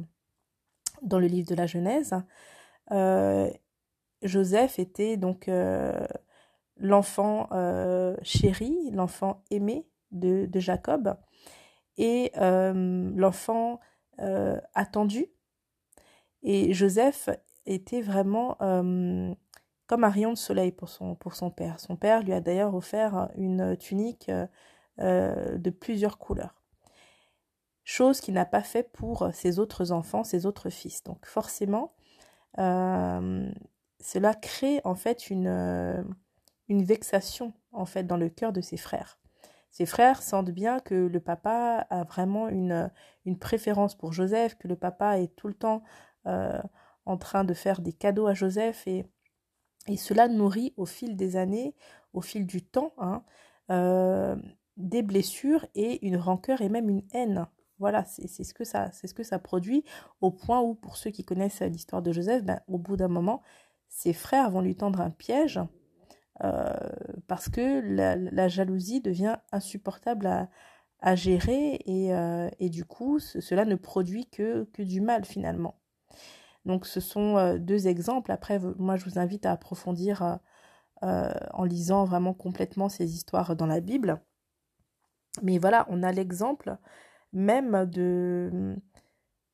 dans 1.01 1.19
le 1.19 1.27
livre 1.27 1.47
de 1.47 1.55
la 1.55 1.67
Genèse. 1.67 2.15
Joseph 4.23 4.79
était 4.79 5.17
donc 5.17 5.49
l'enfant 6.79 7.47
euh, 7.51 8.15
chéri, 8.23 8.89
l'enfant 8.91 9.43
aimé 9.51 9.87
de, 10.11 10.49
Jacob, 10.55 11.15
et 11.97 12.31
euh, 12.37 13.11
l'enfant 13.15 13.79
euh, 14.19 14.59
attendu. 14.73 15.27
Et 16.41 16.73
Joseph 16.73 17.29
était 17.65 18.01
vraiment 18.01 18.55
comme 19.87 20.03
un 20.03 20.09
rayon 20.09 20.31
de 20.31 20.37
soleil 20.37 20.71
pour 20.71 20.89
son 20.89 21.51
père. 21.51 21.79
Son 21.79 21.95
père 21.95 22.23
lui 22.23 22.33
a 22.33 22.41
d'ailleurs 22.41 22.73
offert 22.73 23.29
une 23.35 23.75
tunique 23.77 24.31
de 24.97 25.69
plusieurs 25.69 26.17
couleurs. 26.17 26.55
Chose 27.83 28.21
qu'il 28.21 28.35
n'a 28.35 28.45
pas 28.45 28.61
fait 28.61 28.83
pour 28.83 29.29
ses 29.33 29.59
autres 29.59 29.91
enfants, 29.91 30.23
ses 30.23 30.45
autres 30.45 30.69
fils. 30.69 31.03
Donc 31.03 31.25
forcément, 31.25 31.93
cela 32.55 34.33
crée 34.41 34.79
en 34.85 34.95
fait 34.95 35.29
une 35.29 36.05
une 36.69 36.83
vexation 36.83 37.53
en 37.71 37.85
fait 37.85 38.03
dans 38.03 38.17
le 38.17 38.29
cœur 38.29 38.53
de 38.53 38.61
ses 38.61 38.77
frères. 38.77 39.19
Ses 39.71 39.85
frères 39.85 40.23
sentent 40.23 40.51
bien 40.51 40.79
que 40.79 40.95
le 40.95 41.19
papa 41.19 41.85
a 41.89 42.03
vraiment 42.03 42.47
une, 42.47 42.91
une 43.25 43.37
préférence 43.37 43.95
pour 43.95 44.13
Joseph, 44.13 44.55
que 44.57 44.67
le 44.67 44.75
papa 44.75 45.19
est 45.19 45.35
tout 45.35 45.47
le 45.47 45.53
temps 45.53 45.83
euh, 46.25 46.59
en 47.05 47.17
train 47.17 47.43
de 47.43 47.53
faire 47.53 47.81
des 47.81 47.93
cadeaux 47.93 48.27
à 48.27 48.33
Joseph 48.33 48.87
et, 48.87 49.05
et 49.87 49.97
cela 49.97 50.27
nourrit 50.27 50.73
au 50.77 50.85
fil 50.85 51.15
des 51.15 51.35
années, 51.35 51.75
au 52.13 52.21
fil 52.21 52.45
du 52.45 52.63
temps, 52.63 52.93
hein, 52.97 53.23
euh, 53.69 54.35
des 54.77 55.03
blessures 55.03 55.65
et 55.75 56.05
une 56.05 56.17
rancœur 56.17 56.61
et 56.61 56.69
même 56.69 56.89
une 56.89 57.03
haine. 57.13 57.45
Voilà, 57.77 58.03
c'est 58.05 58.43
ce 58.43 58.53
que 58.53 58.65
ça, 58.65 58.91
ce 58.91 59.13
que 59.13 59.23
ça 59.23 59.39
produit 59.39 59.85
au 60.19 60.31
point 60.31 60.59
où, 60.59 60.75
pour 60.75 60.97
ceux 60.97 61.11
qui 61.11 61.23
connaissent 61.23 61.61
l'histoire 61.61 62.01
de 62.01 62.11
Joseph, 62.11 62.43
ben, 62.43 62.59
au 62.67 62.77
bout 62.77 62.97
d'un 62.97 63.07
moment, 63.07 63.41
ses 63.87 64.13
frères 64.13 64.49
vont 64.51 64.61
lui 64.61 64.75
tendre 64.75 64.99
un 64.99 65.11
piège 65.11 65.59
euh, 66.43 66.73
parce 67.27 67.49
que 67.49 67.81
la, 67.81 68.47
jalousie 68.47 69.01
devient 69.01 69.37
insupportable 69.51 70.47
à, 71.01 71.15
gérer 71.15 71.79
et, 71.85 72.13
euh, 72.13 72.49
et, 72.59 72.69
du 72.69 72.85
coup 72.85 73.19
cela 73.19 73.65
ne 73.65 73.75
produit 73.75 74.27
que, 74.29 74.67
du 74.77 75.01
mal 75.01 75.25
finalement. 75.25 75.79
Donc 76.65 76.85
ce 76.85 76.99
sont 76.99 77.37
euh, 77.37 77.57
deux 77.57 77.87
exemples. 77.87 78.31
Après, 78.31 78.59
moi 78.77 78.95
je 78.95 79.05
vous 79.05 79.19
invite 79.19 79.45
à 79.45 79.51
approfondir 79.51 80.39
en 81.01 81.63
lisant 81.63 82.03
vraiment 82.03 82.33
complètement 82.33 82.89
ces 82.89 83.15
histoires 83.15 83.55
dans 83.55 83.65
la 83.65 83.79
Bible. 83.79 84.21
Mais 85.41 85.57
voilà, 85.57 85.85
on 85.89 86.03
a 86.03 86.11
l'exemple 86.11 86.77
même 87.33 87.85
de 87.85 88.75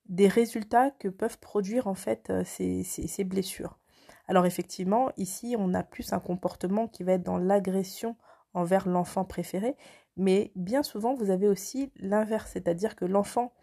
des 0.07 0.27
résultats 0.27 0.91
que 0.91 1.07
peuvent 1.07 1.39
produire 1.39 1.87
en 1.87 1.95
fait 1.95 2.31
ces 2.45 3.23
blessures. 3.23 3.79
Alors 4.27 4.45
effectivement, 4.45 5.11
ici, 5.17 5.55
on 5.57 5.73
a 5.73 5.83
plus 5.83 6.13
un 6.13 6.19
comportement 6.19 6.87
qui 6.87 7.03
va 7.03 7.13
être 7.13 7.23
dans 7.23 7.37
l'agression 7.37 8.15
envers 8.53 8.87
l'enfant 8.87 9.25
préféré, 9.25 9.75
mais 10.17 10.51
bien 10.55 10.81
souvent, 10.81 11.13
vous 11.13 11.29
avez 11.29 11.47
aussi 11.47 11.91
l'inverse, 11.97 12.51
c'est-à-dire 12.53 12.95
que 12.95 13.05
l'enfant 13.05 13.53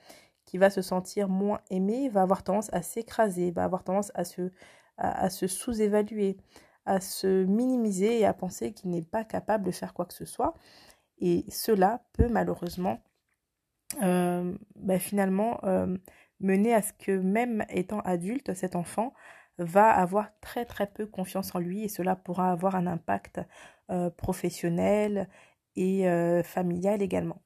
qui 0.44 0.58
va 0.58 0.70
se 0.70 0.82
sentir 0.82 1.28
moins 1.28 1.60
aimé 1.70 2.08
va 2.08 2.22
avoir 2.22 2.42
tendance 2.42 2.72
à 2.72 2.82
s'écraser, 2.82 3.50
va 3.50 3.64
avoir 3.64 3.84
tendance 3.84 4.12
à 4.14 4.24
se, 4.24 5.46
sous-évaluer, 5.46 6.36
à 6.84 7.00
se 7.00 7.44
minimiser 7.44 8.20
et 8.20 8.26
à 8.26 8.34
penser 8.34 8.72
qu'il 8.72 8.90
n'est 8.90 9.02
pas 9.02 9.24
capable 9.24 9.64
de 9.64 9.70
faire 9.70 9.94
quoi 9.94 10.04
que 10.04 10.14
ce 10.14 10.24
soit. 10.24 10.54
Et 11.18 11.44
cela 11.48 12.04
peut 12.12 12.28
malheureusement 12.28 13.00
euh, 14.02 14.52
bah, 14.74 14.98
finalement 14.98 15.60
euh, 15.64 15.96
mener 16.40 16.74
à 16.74 16.82
ce 16.82 16.92
que 16.92 17.12
même 17.12 17.64
étant 17.68 18.00
adulte, 18.00 18.52
cet 18.54 18.74
enfant 18.76 19.14
va 19.62 19.90
avoir 19.90 20.28
très 20.40 20.64
très 20.64 20.86
peu 20.86 21.06
confiance 21.06 21.54
en 21.54 21.58
lui 21.58 21.84
et 21.84 21.88
cela 21.88 22.16
pourra 22.16 22.50
avoir 22.52 22.76
un 22.76 22.86
impact 22.86 23.40
euh, 23.90 24.10
professionnel 24.10 25.28
et 25.76 26.08
euh, 26.08 26.42
familial 26.42 27.02
également. 27.02 27.42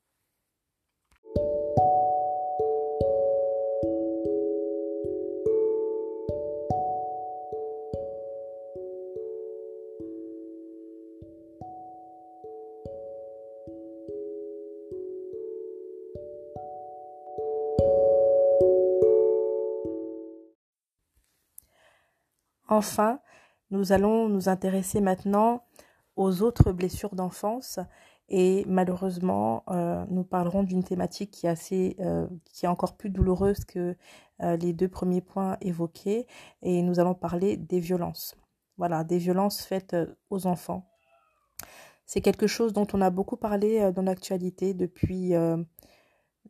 Enfin, 22.76 23.21
nous 23.71 23.92
allons 23.92 24.28
nous 24.28 24.50
intéresser 24.50 25.00
maintenant 25.00 25.64
aux 26.14 26.42
autres 26.42 26.73
blessures 26.73 27.14
d'enfance 27.14 27.80
et 28.28 28.66
malheureusement, 28.68 29.64
euh, 29.71 30.04
nous 30.11 30.25
parlerons 30.25 30.62
d'une 30.62 30.85
thématique 30.85 31.30
qui 31.30 31.47
est 31.47 31.49
assez, 31.49 31.97
euh, 32.00 32.26
qui 32.45 32.66
est 32.66 32.68
encore 32.68 32.99
plus 32.99 33.09
douloureuse 33.09 33.64
que 33.64 33.97
euh, 34.42 34.59
les 34.59 34.75
deux 34.75 34.88
premiers 34.88 35.23
points 35.23 35.56
évoqués 35.62 36.26
et 36.61 36.83
nous 36.83 37.00
allons 37.00 37.14
parler 37.14 37.56
des 37.56 37.80
violences. 37.80 38.37
Voilà, 38.76 39.04
des 39.04 39.16
violences 39.16 39.62
faites 39.62 39.97
aux 40.28 40.47
enfants. 40.47 40.87
C'est 42.04 42.21
quelque 42.21 42.47
chose 42.47 42.75
dont 42.75 42.87
on 42.92 43.00
a 43.00 43.09
beaucoup 43.09 43.38
parlé 43.38 43.90
dans 43.90 44.02
l'actualité 44.02 44.75
depuis 44.75 45.33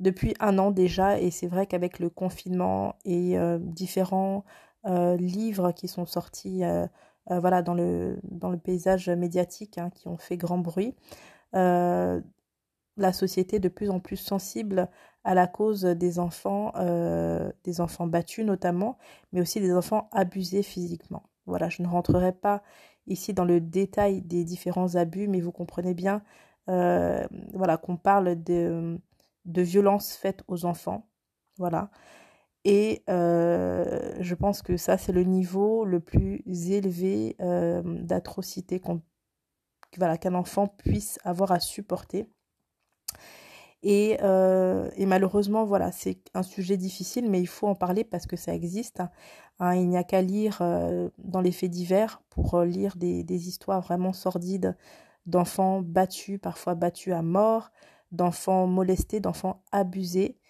depuis 0.01 0.35
un 0.41 0.59
an 0.59 0.73
déjà 0.73 1.21
et 1.21 1.31
c'est 1.31 1.47
vrai 1.47 1.67
qu'avec 1.69 2.01
le 2.01 2.11
confinement 2.11 2.97
et 3.05 3.37
différents 3.61 4.45
euh, 4.87 5.17
livres 5.17 5.73
qui 5.73 5.89
sont 5.89 6.07
sortis 6.07 6.65
euh, 6.65 6.87
euh, 7.31 7.41
voilà, 7.41 7.63
dans, 7.63 7.75
le, 7.75 8.21
dans 8.25 8.51
le 8.51 8.59
paysage 8.59 9.09
médiatique, 9.09 9.79
hein, 9.79 9.91
qui 9.91 10.09
ont 10.09 10.17
fait 10.17 10.37
grand 10.37 10.59
bruit. 10.59 10.95
la 11.53 13.13
société 13.13 13.57
est 13.57 13.61
de 13.61 13.69
plus 13.69 13.91
en 13.91 14.01
plus 14.01 14.17
sensible 14.17 14.89
à 15.25 15.35
la 15.35 15.47
cause 15.47 15.83
des 15.83 16.19
enfants, 16.19 16.73
des 17.65 17.81
enfants 17.81 18.07
battus 18.07 18.45
notamment, 18.45 18.97
mais 19.33 19.41
aussi 19.41 19.61
des 19.61 19.75
enfants 19.75 20.09
abusés 20.13 20.63
physiquement. 20.63 21.25
Voilà, 21.47 21.69
je 21.69 21.83
ne 21.83 21.89
rentrerai 21.89 22.33
pas 22.33 22.63
ici 23.07 23.35
dans 23.35 23.45
le 23.45 23.61
détail 23.61 24.23
des 24.23 24.45
différents 24.45 24.95
abus, 24.97 25.29
mais 25.29 25.41
vous 25.41 25.53
comprenez 25.53 25.95
bien 25.95 26.23
voilà, 26.67 27.77
qu'on 27.77 27.97
parle 27.97 28.43
de, 28.43 28.99
de 29.47 29.63
violences 29.63 30.15
faites 30.15 30.43
aux 30.49 30.65
enfants. 30.65 31.07
Voilà. 31.59 31.91
Et 32.69 33.05
euh, 33.09 34.17
je 34.19 34.35
pense 34.35 34.61
que 34.61 34.77
ça, 34.77 34.99
c'est 34.99 35.13
le 35.13 35.23
niveau 35.23 35.85
le 35.85 36.01
plus 36.01 36.43
élevé 36.73 37.37
euh, 37.41 37.81
d'atrocité 37.85 38.83
qu'un 39.93 40.35
enfant 40.35 40.67
puisse 40.67 41.21
avoir 41.23 41.53
à 41.53 41.61
supporter. 41.61 42.27
Et, 43.85 44.19
euh, 44.21 44.91
et, 44.97 45.07
malheureusement, 45.07 45.65
voilà, 45.65 45.93
c'est 45.93 46.19
un 46.35 46.43
sujet 46.43 46.77
difficile, 46.77 47.31
mais 47.31 47.41
il 47.41 47.47
faut 47.47 47.69
en 47.69 47.77
parler 47.77 48.03
parce 48.03 48.27
que 48.27 48.35
ça 48.35 48.53
existe. 48.53 49.01
Hein, 49.61 49.77
il 49.77 49.89
n'y 49.89 49.97
a 49.97 50.03
qu'à 50.03 50.21
lire 50.21 50.59
dans 51.19 51.41
les 51.41 51.53
faits 51.53 51.71
divers 51.71 52.21
pour 52.31 52.61
lire 52.63 52.97
des 52.97 53.49
histoires 53.49 53.81
vraiment 53.81 54.13
sordides 54.13 54.77
d'enfants 55.25 55.83
battus, 55.83 56.41
parfois 56.41 56.75
battus 56.75 57.13
à 57.13 57.23
mort, 57.23 57.71
d'enfants 58.11 58.67
molestés, 58.67 59.21
d'enfants 59.21 59.63
abusés 59.71 60.41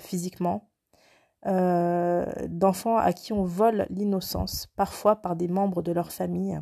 physiquement 0.00 0.68
euh, 1.46 2.24
d'enfants 2.48 2.96
à 2.96 3.12
qui 3.12 3.32
on 3.32 3.44
vole 3.44 3.86
l'innocence, 3.90 4.68
parfois 4.74 5.16
par 5.16 5.36
des 5.36 5.48
membres 5.48 5.82
de 5.82 5.92
leur 5.92 6.10
famille. 6.10 6.60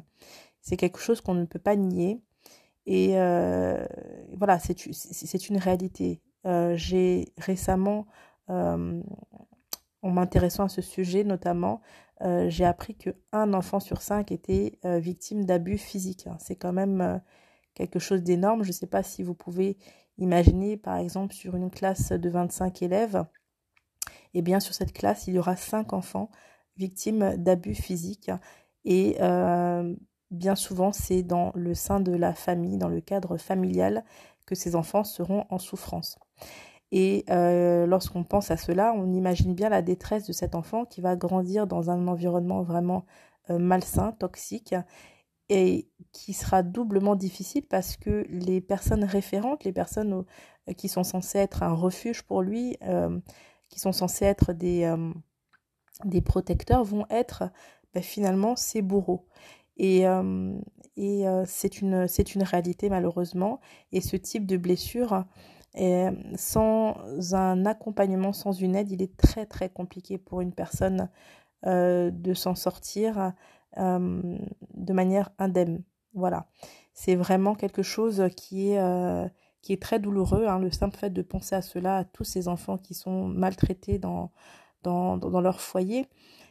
C'est 0.61 0.77
quelque 0.77 0.99
chose 0.99 1.21
qu'on 1.21 1.35
ne 1.35 1.45
peut 1.45 1.59
pas 1.59 1.77
nier. 1.77 2.21
Et 2.87 3.19
euh, 3.19 3.87
voilà, 4.37 4.59
c'est 4.59 5.49
une 5.49 5.57
réalité. 5.57 6.21
Euh, 6.47 6.75
j'ai 6.77 7.33
récemment 7.39 8.07
en 8.47 10.11
m'intéressant 10.11 10.65
à 10.65 10.69
ce 10.69 10.83
sujet 10.83 11.25
notamment, 11.25 11.81
j'ai 12.21 12.67
appris 12.67 12.95
qu'un 12.95 13.55
enfant 13.55 13.81
sur 13.81 14.03
cinq 14.03 14.33
était 14.33 14.79
victime 14.85 15.47
d'abus 15.47 15.79
physiques. 15.79 16.29
C'est 16.39 16.57
quand 16.57 16.75
même 16.75 17.23
quelque 17.73 17.99
chose 17.99 18.23
d'énorme. 18.23 18.65
Je 18.65 18.69
ne 18.69 18.75
sais 18.75 18.87
pas 18.87 19.03
si 19.03 19.23
vous 19.23 19.35
pouvez 19.35 19.79
imaginer, 20.19 20.77
par 20.77 20.99
exemple, 20.99 21.35
sur 21.35 21.57
une 21.57 21.71
classe 21.71 22.13
de 22.13 22.29
25 22.29 22.83
élèves, 22.83 23.25
eh 24.35 24.43
bien 24.43 24.61
sur 24.61 24.75
cette 24.75 24.93
classe, 24.93 25.27
il 25.27 25.35
y 25.35 25.39
aura 25.39 25.57
5 25.57 25.93
enfants 25.93 26.31
victimes 26.77 27.37
d'abus 27.37 27.75
physiques. 27.75 28.31
Et 28.85 29.17
euh, 29.21 29.95
bien 30.31 30.55
souvent, 30.55 30.93
c'est 30.93 31.23
dans 31.23 31.53
le 31.55 31.75
sein 31.75 32.01
de 32.01 32.13
la 32.13 32.35
famille, 32.35 32.79
dans 32.79 32.89
le 32.89 33.01
cadre 33.01 33.37
familial, 33.37 34.05
que 34.47 34.55
ces 34.55 34.77
enfants 34.77 35.05
seront 35.05 35.47
en 35.51 35.59
souffrance. 35.59 36.19
Et 36.93 37.25
euh, 37.31 37.87
lorsqu'on 37.87 38.25
pense 38.25 38.51
à 38.51 38.57
cela, 38.57 38.93
on 38.95 39.13
imagine 39.13 39.55
bien 39.55 39.69
la 39.69 39.83
détresse 39.83 40.27
de 40.27 40.33
cet 40.33 40.55
enfant 40.55 40.85
qui 40.85 41.01
va 41.01 41.17
grandir 41.17 41.67
dans 41.67 41.91
un 41.91 42.07
environnement 42.09 42.63
vraiment 42.63 43.07
euh, 43.51 43.59
malsain, 43.59 44.13
toxique, 44.13 44.75
et 45.51 45.91
qui 46.13 46.33
sera 46.33 46.63
doublement 46.63 47.17
difficile 47.17 47.67
parce 47.69 47.97
que 47.97 48.25
les 48.31 48.61
personnes 48.63 49.05
référentes, 49.05 49.65
les 49.65 49.73
personnes 49.73 50.25
qui 50.79 50.89
sont 50.89 51.05
censées 51.05 51.39
être 51.39 51.63
un 51.63 51.75
refuge 51.75 52.23
pour 52.23 52.41
lui, 52.41 52.79
qui 53.75 53.81
sont 53.81 53.93
censés 53.93 54.25
être 54.25 54.53
des, 54.53 54.85
euh, 54.85 56.21
protecteurs 56.21 56.85
vont 56.85 57.07
être 57.11 57.51
ben, 57.93 58.03
finalement 58.05 58.55
ses 58.55 58.83
bourreaux. 58.83 59.27
Et, 59.77 60.07
euh, 60.07 60.55
euh, 60.97 61.45
c'est 61.49 61.81
une 61.81 62.43
réalité 62.45 62.89
malheureusement. 62.89 63.61
Et 63.91 64.01
ce 64.01 64.17
type 64.17 64.47
de 64.47 64.57
blessure, 64.57 65.25
sans 66.37 66.97
un 67.33 67.67
accompagnement, 67.67 68.33
sans 68.33 68.53
une 68.53 68.77
aide, 68.77 68.93
il 68.93 69.03
est 69.03 69.17
très 69.17 69.45
très 69.45 69.69
compliqué 69.69 70.19
pour 70.19 70.41
une 70.41 70.53
personne 70.53 71.09
de 71.65 72.35
s'en 72.35 72.55
sortir 72.55 73.33
de 73.77 74.93
manière 74.93 75.31
indemne. 75.41 75.83
Voilà. 76.13 76.47
C'est 76.93 77.17
vraiment 77.17 77.57
quelque 77.57 77.83
chose 77.83 78.23
qui 78.37 78.71
est 78.71 79.31
qui 79.65 79.73
est 79.73 79.81
très 79.81 79.99
douloureux. 79.99 80.47
Hein, 80.47 80.59
le 80.59 80.71
simple 80.71 80.97
fait 80.99 81.09
de 81.09 81.23
penser 81.23 81.55
à 81.55 81.63
cela, 81.63 81.97
à 81.97 82.05
tous 82.05 82.25
ces 82.25 82.49
enfants 82.49 82.77
qui 82.77 82.93
sont 82.93 83.29
maltraités 83.29 83.99
dans, 83.99 84.31
dans, 84.83 85.17
dans 85.17 85.41
leur 85.41 85.63
foyer, 85.63 86.07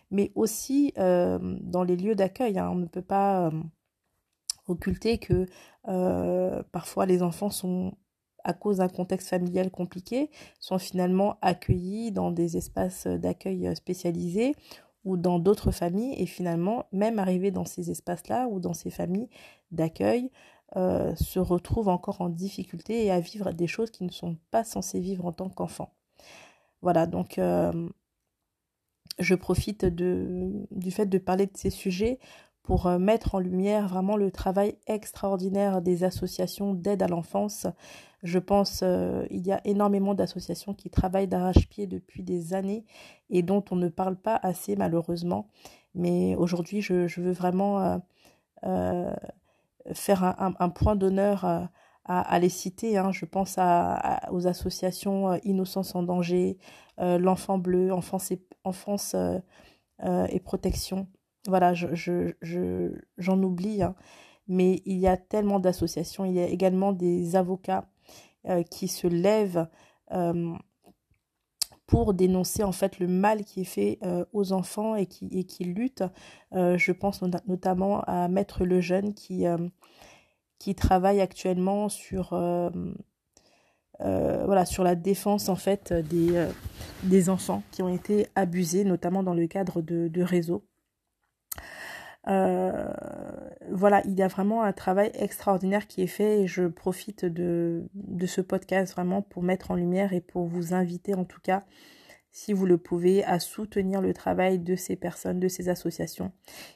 mais 0.09 0.31
aussi 0.33 0.93
euh, 0.97 1.37
dans 1.61 1.83
les 1.83 1.95
lieux 1.95 2.15
d'accueil. 2.15 2.57
Hein. 2.57 2.71
on 2.71 2.75
ne 2.75 2.87
peut 2.87 3.03
pas 3.03 3.49
euh, 3.49 3.51
occulter 4.67 5.19
que 5.19 5.45
euh, 5.87 6.63
parfois 6.71 7.05
les 7.05 7.21
enfants 7.21 7.51
sont 7.51 7.93
à 8.43 8.53
cause 8.53 8.77
d'un 8.77 8.89
contexte 8.89 9.29
familial 9.29 9.69
compliqué, 9.69 10.31
sont 10.59 10.79
finalement 10.79 11.37
accueillis 11.43 12.11
dans 12.11 12.31
des 12.31 12.57
espaces 12.57 13.05
d'accueil 13.05 13.75
spécialisés 13.75 14.55
ou 15.05 15.17
dans 15.17 15.37
d'autres 15.37 15.71
familles 15.71 16.15
et 16.17 16.25
finalement 16.25 16.87
même 16.91 17.19
arrivés 17.19 17.51
dans 17.51 17.65
ces 17.65 17.91
espaces-là 17.91 18.47
ou 18.49 18.59
dans 18.59 18.73
ces 18.73 18.89
familles 18.89 19.29
d'accueil 19.71 20.31
euh, 20.75 21.13
se 21.15 21.37
retrouvent 21.37 21.89
encore 21.89 22.21
en 22.21 22.29
difficulté 22.29 23.05
et 23.05 23.11
à 23.11 23.19
vivre 23.19 23.51
des 23.51 23.67
choses 23.67 23.91
qui 23.91 24.03
ne 24.03 24.09
sont 24.09 24.37
pas 24.49 24.63
censés 24.63 24.99
vivre 24.99 25.23
en 25.23 25.31
tant 25.31 25.47
qu'enfants. 25.47 25.93
Voilà, 26.81 27.05
donc 27.05 27.37
euh, 27.37 27.89
je 29.19 29.35
profite 29.35 29.85
du 29.85 30.91
fait 30.91 31.05
de 31.05 31.17
parler 31.19 31.45
de 31.45 31.55
ces 31.55 31.69
sujets 31.69 32.17
pour 32.63 32.87
euh, 32.87 32.97
mettre 32.97 33.35
en 33.35 33.39
lumière 33.39 33.87
vraiment 33.87 34.17
le 34.17 34.31
travail 34.31 34.75
extraordinaire 34.87 35.83
des 35.83 36.03
associations 36.03 36.73
d'aide 36.73 37.03
à 37.03 37.07
l'enfance. 37.07 37.67
Je 38.23 38.39
pense 38.39 38.83
il 39.29 39.45
y 39.45 39.51
a 39.51 39.61
énormément 39.65 40.15
d'associations 40.15 40.73
qui 40.73 40.89
travaillent 40.89 41.27
d'arrache-pied 41.27 41.85
depuis 41.85 42.23
des 42.23 42.55
années 42.55 42.85
et 43.29 43.43
dont 43.43 43.63
on 43.69 43.75
ne 43.75 43.89
parle 43.89 44.15
pas 44.15 44.39
assez 44.41 44.75
malheureusement. 44.75 45.49
Mais 45.93 46.35
aujourd'hui, 46.35 46.81
je, 46.81 47.21
veux 47.21 47.33
vraiment 47.33 48.01
faire 49.91 50.35
un, 50.39 50.69
point 50.69 50.95
d'honneur 50.95 51.45
euh, 51.45 51.61
à, 52.05 52.39
les 52.39 52.49
citer. 52.49 52.97
Hein. 52.97 53.11
Je 53.11 53.25
pense 53.25 53.57
aux 54.31 54.47
associations 54.47 55.31
euh, 55.31 55.37
Innocence 55.43 55.95
en 55.95 56.03
danger, 56.03 56.57
euh, 56.99 57.17
L'Enfant 57.17 57.57
Bleu, 57.57 57.91
Enfance 57.91 58.31
et, 58.31 58.45
Enfance, 58.63 59.15
et 60.03 60.39
Protection. 60.39 61.07
Voilà, 61.47 61.73
j'en 61.73 61.93
je, 61.93 62.33
je, 62.41 63.31
oublie, 63.31 63.83
hein. 63.83 63.95
mais 64.47 64.81
il 64.85 64.97
y 64.97 65.07
a 65.07 65.17
tellement 65.17 65.59
d'associations. 65.59 66.23
Il 66.25 66.33
y 66.33 66.39
a 66.39 66.47
également 66.47 66.93
des 66.93 67.35
avocats 67.35 67.89
qui 68.69 68.87
se 68.87 69.07
lèvent 69.07 69.67
pour 71.93 72.15
dénoncer 72.15 72.63
en 72.63 72.71
fait 72.71 72.97
le 72.97 73.07
mal 73.07 73.43
qui 73.43 73.61
est 73.61 73.65
fait 73.65 73.99
aux 74.33 74.51
enfants 74.51 74.95
et 74.95 75.05
qui, 75.05 75.27
et 75.31 75.43
qui 75.43 75.63
luttent. 75.63 76.03
je 76.51 76.91
pense 76.91 77.21
notamment 77.45 78.01
à 78.07 78.27
Maître 78.29 78.65
Lejeune 78.65 79.13
qui, 79.13 79.45
qui 80.57 80.73
travaille 80.73 81.21
actuellement 81.21 81.89
sur, 81.89 82.29
voilà, 83.99 84.65
sur 84.65 84.83
la 84.83 84.95
défense 84.95 85.49
en 85.49 85.55
fait 85.55 85.93
des, 85.93 86.47
des 87.03 87.29
enfants 87.29 87.61
qui 87.69 87.83
ont 87.83 87.89
été 87.89 88.25
abusés, 88.33 88.85
notamment 88.85 89.21
dans 89.21 89.35
le 89.35 89.45
cadre 89.45 89.83
de, 89.83 90.07
de 90.07 90.23
réseaux. 90.23 90.65
Euh, 92.29 92.93
voilà, 93.69 94.01
il 94.05 94.13
y 94.13 94.21
a 94.21 94.27
vraiment 94.27 94.63
un 94.63 94.73
travail 94.73 95.11
extraordinaire 95.13 95.87
qui 95.87 96.01
est 96.01 96.07
fait 96.07 96.41
et 96.41 96.47
je 96.47 96.67
profite 96.67 97.25
de, 97.25 97.83
de 97.93 98.25
ce 98.25 98.41
podcast 98.41 98.93
vraiment 98.93 99.21
pour 99.21 99.43
mettre 99.43 99.71
en 99.71 99.75
lumière 99.75 100.13
et 100.13 100.21
pour 100.21 100.45
vous 100.45 100.73
inviter 100.73 101.15
en 101.15 101.25
tout 101.25 101.41
cas, 101.41 101.63
si 102.31 102.53
vous 102.53 102.65
le 102.65 102.77
pouvez, 102.77 103.23
à 103.25 103.39
soutenir 103.39 104.01
le 104.01 104.13
travail 104.13 104.59
de 104.59 104.75
ces 104.75 104.95
personnes, 104.95 105.39
de 105.39 105.47
ces 105.47 105.69
associations. 105.69 106.31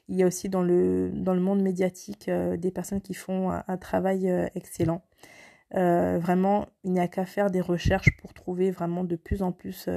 Il 0.10 0.17
y 0.17 0.23
a 0.23 0.27
aussi 0.27 0.49
dans 0.49 0.62
le, 0.62 1.12
dans 1.13 1.33
le 1.33 1.41
monde 1.41 1.62
médiatique 1.62 2.29
euh, 2.29 2.57
des 2.57 2.71
personnes 2.71 3.01
qui 3.01 3.13
font 3.13 3.49
un, 3.49 3.77
travail 3.77 4.29
euh, 4.29 4.47
excellent. 4.53 5.01
vraiment, 5.71 6.67
il 6.83 6.91
n'y 6.91 6.99
a 6.99 7.07
qu'à 7.07 7.25
faire 7.25 7.51
des 7.51 7.62
recherches 7.62 8.15
pour 8.17 8.33
trouver 8.33 8.69
vraiment 8.71 9.03
de 9.03 9.15
plus 9.15 9.41
en 9.41 9.51
plus 9.51 9.89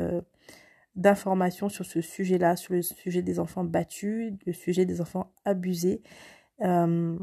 d'informations 1.00 1.68
sur 1.68 1.86
ce 1.86 2.00
sujet-là, 2.00 2.56
sur 2.56 2.74
le 2.74 2.82
sujet 2.82 3.22
des 3.22 3.40
enfants 3.40 3.64
battus, 3.64 4.34
le 4.46 4.52
sujet 4.52 4.84
des 4.84 5.00
enfants 5.00 5.32
abusés 5.44 6.02
euh, 6.60 7.18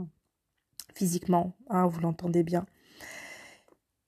physiquement, 0.96 1.54
hein, 1.70 1.86
vous 1.86 2.00
l'entendez 2.00 2.44
bien. 2.44 2.66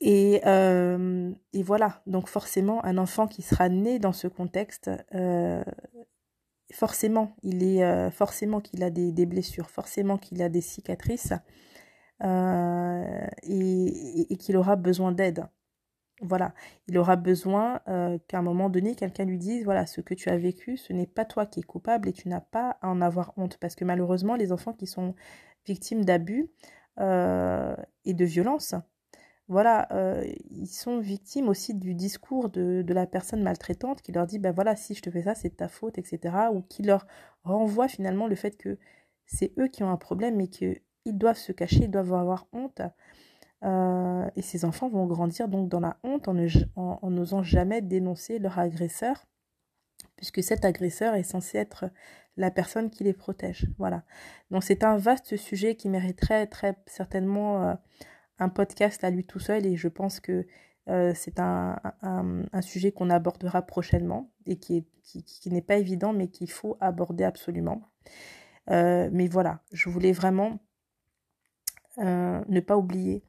Et, 0.01 0.41
euh, 0.45 1.31
et, 1.53 1.61
voilà, 1.61 2.01
donc 2.07 2.29
forcément, 2.29 2.83
un 2.83 2.97
enfant 2.97 3.27
qui 3.27 3.43
sera 3.43 3.69
né 3.69 3.99
dans 3.99 4.13
ce 4.13 4.27
contexte, 4.27 4.89
euh, 5.13 5.63
forcément, 6.73 7.35
il 7.43 7.63
est 7.63 8.09
forcément 8.11 8.61
qu'il 8.61 8.83
a 8.83 8.89
des, 8.89 9.25
blessures, 9.27 9.69
forcément 9.69 10.17
qu'il 10.17 10.41
a 10.41 10.49
des 10.49 10.61
cicatrices 10.61 11.33
et 12.23 14.37
qu'il 14.39 14.57
aura 14.57 14.75
besoin 14.77 15.11
d'aide. 15.11 15.45
Voilà, 16.21 16.53
il 16.87 16.97
aura 16.97 17.15
besoin 17.15 17.79
euh, 17.87 18.17
qu'à 18.27 18.39
un 18.39 18.41
moment 18.41 18.69
donné, 18.69 18.95
quelqu'un 18.95 19.23
lui 19.23 19.37
dise, 19.37 19.63
voilà, 19.63 19.85
ce 19.85 20.01
que 20.01 20.13
tu 20.13 20.29
as 20.29 20.37
vécu, 20.37 20.75
ce 20.75 20.91
n'est 20.91 21.07
pas 21.07 21.23
toi 21.23 21.45
qui 21.45 21.61
es 21.61 21.63
coupable 21.63 22.09
et 22.09 22.13
tu 22.13 22.27
n'as 22.27 22.41
pas 22.41 22.77
à 22.81 22.89
en 22.89 23.01
avoir 23.01 23.33
honte. 23.37 23.57
Parce 23.57 23.75
que 23.75 23.85
malheureusement, 23.85 24.35
les 24.35 24.51
enfants 24.51 24.73
qui 24.73 24.85
sont 24.87 25.15
victimes 25.65 26.03
d'abus 26.03 26.49
euh, 26.99 27.75
et 28.03 28.13
de 28.13 28.25
violences, 28.25 28.75
voilà, 29.47 29.87
euh, 29.93 30.23
ils 30.51 30.67
sont 30.67 30.99
victimes 30.99 31.47
aussi 31.47 31.73
du 31.73 31.95
discours 31.95 32.49
de, 32.49 32.83
de, 32.83 32.93
la 32.93 33.07
personne 33.07 33.41
maltraitante 33.41 34.01
qui 34.01 34.11
leur 34.11 34.27
dit, 34.27 34.39
ben 34.39 34.51
voilà, 34.51 34.75
si 34.75 34.93
je 34.93 35.01
te 35.01 35.09
fais 35.09 35.23
ça, 35.23 35.35
c'est 35.35 35.57
ta 35.57 35.69
faute, 35.69 35.97
etc. 35.97 36.35
Ou 36.53 36.61
qui 36.61 36.83
leur 36.83 37.07
renvoie 37.43 37.87
finalement 37.87 38.27
le 38.27 38.35
fait 38.35 38.57
que 38.57 38.77
c'est 39.25 39.53
eux 39.57 39.67
qui 39.67 39.83
ont 39.83 39.89
un 39.89 39.97
problème 39.97 40.41
et 40.41 40.49
qu'ils 40.49 40.81
doivent 41.05 41.37
se 41.37 41.51
cacher, 41.51 41.85
ils 41.85 41.91
doivent 41.91 42.13
avoir 42.13 42.47
honte. 42.51 42.81
Euh, 43.65 44.29
et 44.35 44.41
ces 44.41 44.63
enfants 44.63 44.89
vont 44.89 45.05
grandir 45.05 45.49
donc 45.49 45.67
dans 45.69 45.81
la 45.81 45.97
honte 46.03 46.29
en 46.29 47.09
n'osant 47.09 47.43
jamais 47.43 47.81
dénoncer 47.81 48.39
leur 48.39 48.57
agresseur, 48.59 49.25
puisque 50.15 50.41
cet 50.41 50.65
agresseur 50.65 51.15
est 51.15 51.23
censé 51.23 51.57
être 51.57 51.89
la 52.37 52.51
personne 52.51 52.89
qui 52.89 53.03
les 53.03 53.13
protège. 53.13 53.67
Voilà. 53.77 54.03
Donc 54.49 54.63
c'est 54.63 54.83
un 54.83 54.97
vaste 54.97 55.35
sujet 55.35 55.75
qui 55.75 55.89
mériterait 55.89 56.47
très 56.47 56.77
certainement 56.85 57.63
euh, 57.63 57.75
un 58.39 58.49
podcast 58.49 59.03
à 59.03 59.09
lui 59.09 59.25
tout 59.25 59.39
seul, 59.39 59.65
et 59.65 59.75
je 59.75 59.89
pense 59.89 60.19
que 60.19 60.47
euh, 60.87 61.11
c'est 61.13 61.39
un, 61.39 61.75
sujet 62.61 62.91
qu'on 62.91 63.09
abordera 63.09 63.61
prochainement 63.61 64.31
et 64.45 64.57
qui 64.57 64.85
n'est 65.47 65.61
pas 65.61 65.75
évident, 65.75 66.13
mais 66.13 66.29
qu'il 66.29 66.49
faut 66.49 66.77
aborder 66.79 67.25
absolument. 67.25 67.91
mais 68.69 69.27
voilà, 69.27 69.61
je 69.73 69.89
voulais 69.89 70.13
vraiment 70.13 70.59
ne 71.97 72.59
pas 72.61 72.77
oublier 72.77 73.23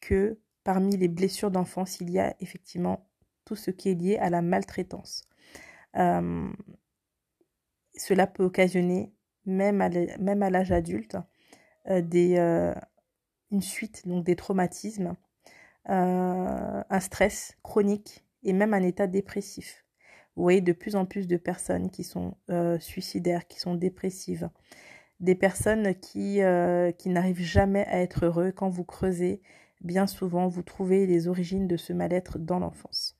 que 0.00 0.38
parmi 0.64 0.96
les 0.96 1.08
blessures 1.08 1.50
d'enfance, 1.50 2.00
il 2.00 2.10
y 2.10 2.18
a 2.18 2.34
effectivement 2.40 3.08
tout 3.44 3.56
ce 3.56 3.70
qui 3.70 3.88
est 3.88 3.94
lié 3.94 4.18
à 4.18 4.28
la 4.28 4.42
maltraitance. 4.42 5.24
Euh, 5.96 6.48
cela 7.94 8.26
peut 8.26 8.44
occasionner, 8.44 9.10
même 9.46 9.80
à 9.80 10.50
l'âge 10.50 10.70
adulte, 10.70 11.16
euh, 11.88 12.02
euh, 12.14 12.74
une 13.50 13.62
suite, 13.62 14.06
donc 14.06 14.24
des 14.24 14.36
traumatismes, 14.36 15.16
un 15.86 17.00
stress 17.00 17.56
chronique 17.62 18.26
et 18.42 18.52
même 18.52 18.74
un 18.74 18.82
état 18.82 19.06
dépressif. 19.06 19.86
Vous 20.36 20.42
voyez 20.42 20.60
de 20.60 20.72
plus 20.72 20.96
en 20.96 21.06
plus 21.06 21.26
de 21.26 21.38
personnes 21.38 21.90
qui 21.90 22.04
sont 22.04 22.36
suicidaires, 22.78 23.46
qui 23.46 23.58
sont 23.58 23.74
dépressives, 23.74 24.50
des 25.18 25.34
personnes 25.34 25.94
qui, 25.94 26.40
qui 26.98 27.08
n'arrivent 27.08 27.40
jamais 27.40 27.86
à 27.86 28.02
être 28.02 28.26
heureux. 28.26 28.52
Quand 28.52 28.68
vous 28.68 28.84
creusez, 28.84 29.40
bien 29.80 30.06
souvent, 30.06 30.48
vous 30.48 30.62
trouvez 30.62 31.06
les 31.06 31.28
origines 31.28 31.66
de 31.66 31.76
ce 31.76 31.92
mal-être 31.92 32.38
dans 32.38 32.58
l'enfance. 32.58 33.17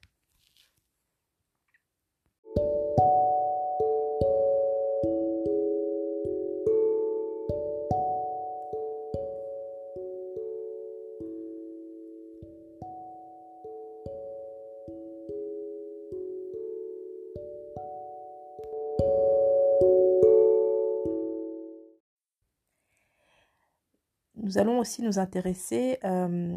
Nous 24.48 24.56
allons 24.56 24.78
aussi 24.78 25.02
nous 25.02 25.18
intéresser 25.18 25.98
euh, 26.04 26.56